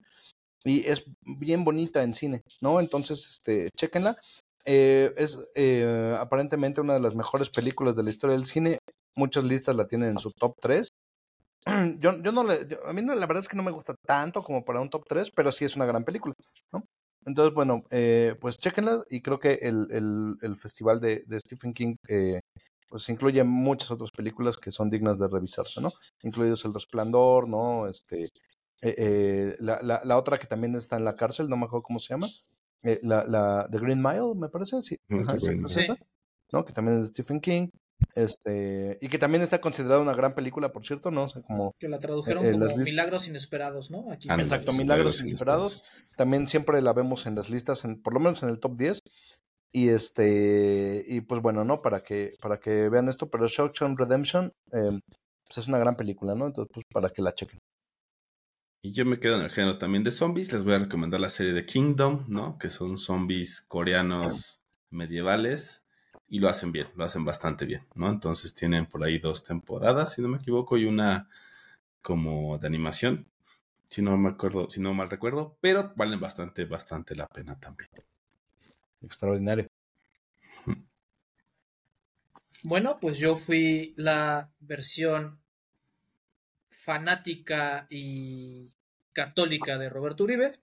[0.65, 1.05] Y es
[1.39, 2.81] bien bonita en cine, ¿no?
[2.81, 4.17] Entonces, este, chéquenla.
[4.65, 5.39] Eh, es
[6.19, 8.79] aparentemente una de las mejores películas de la historia del cine.
[9.17, 10.89] Muchas listas la tienen en su top 3.
[12.01, 14.43] Yo, yo no le, a mí no, la verdad es que no me gusta tanto
[14.43, 16.35] como para un top 3, pero sí es una gran película,
[16.73, 16.85] ¿no?
[17.25, 21.73] Entonces, bueno, eh, pues chequenla y creo que el, el, el festival de, de, Stephen
[21.73, 22.41] King eh,
[22.89, 25.93] pues incluye muchas otras películas que son dignas de revisarse, ¿no?
[26.23, 27.87] Incluidos El Resplandor, ¿no?
[27.87, 28.31] Este, eh,
[28.99, 32.01] eh la, la, la, otra que también está en la cárcel, no me acuerdo cómo
[32.01, 32.27] se llama,
[32.83, 34.99] eh, la, la The Green Mile, me parece, sí,
[35.67, 35.95] sí.
[36.51, 36.65] ¿no?
[36.65, 37.69] Que también es de Stephen King.
[38.15, 41.29] Este, y que también está considerada una gran película, por cierto, ¿no?
[41.29, 41.75] sé como.
[41.79, 44.11] Que la tradujeron eh, como Milagros Inesperados, ¿no?
[44.11, 44.29] Aquí.
[44.31, 46.05] Exacto, Milagros Inesperados.
[46.17, 49.01] También siempre la vemos en las listas, en, por lo menos en el top 10.
[49.75, 51.81] Y este, y pues bueno, ¿no?
[51.81, 55.01] Para que, para que vean esto, pero Shawshank Redemption eh,
[55.47, 56.47] pues es una gran película, ¿no?
[56.47, 57.59] Entonces, pues para que la chequen.
[58.85, 60.53] Y yo me quedo en el género también de zombies.
[60.53, 62.59] Les voy a recomendar la serie de Kingdom, ¿no?
[62.59, 65.82] Que son zombies coreanos medievales
[66.33, 68.09] y lo hacen bien, lo hacen bastante bien, ¿no?
[68.09, 71.29] Entonces tienen por ahí dos temporadas, si no me equivoco, y una
[72.01, 73.29] como de animación,
[73.91, 77.91] si no me acuerdo, si no mal recuerdo, pero valen bastante, bastante la pena también.
[79.03, 79.69] Extraordinario.
[82.63, 85.39] Bueno, pues yo fui la versión
[86.71, 88.73] fanática y
[89.13, 90.62] católica de Roberto Uribe.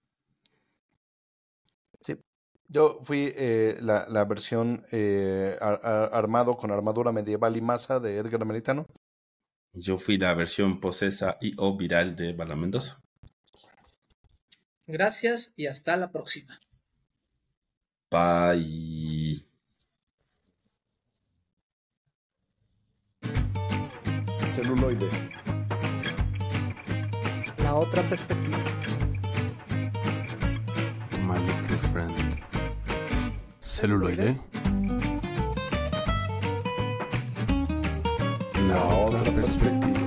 [2.71, 8.43] Yo fui eh, la, la, versión eh, armado con armadura medieval y masa de Edgar
[8.43, 8.85] Ameritano.
[9.73, 13.01] Yo fui la versión posesa y o viral de Bala Mendoza.
[14.85, 16.59] Gracias y hasta la próxima.
[18.11, 19.41] Bye.
[24.47, 25.07] Celuloide.
[27.63, 28.57] La otra perspectiva.
[31.21, 32.28] My little friend
[33.79, 34.35] celuloide.
[38.67, 39.99] La otra perspectiva.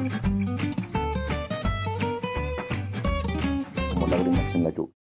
[3.94, 5.01] Como lágrimas en la lluvia.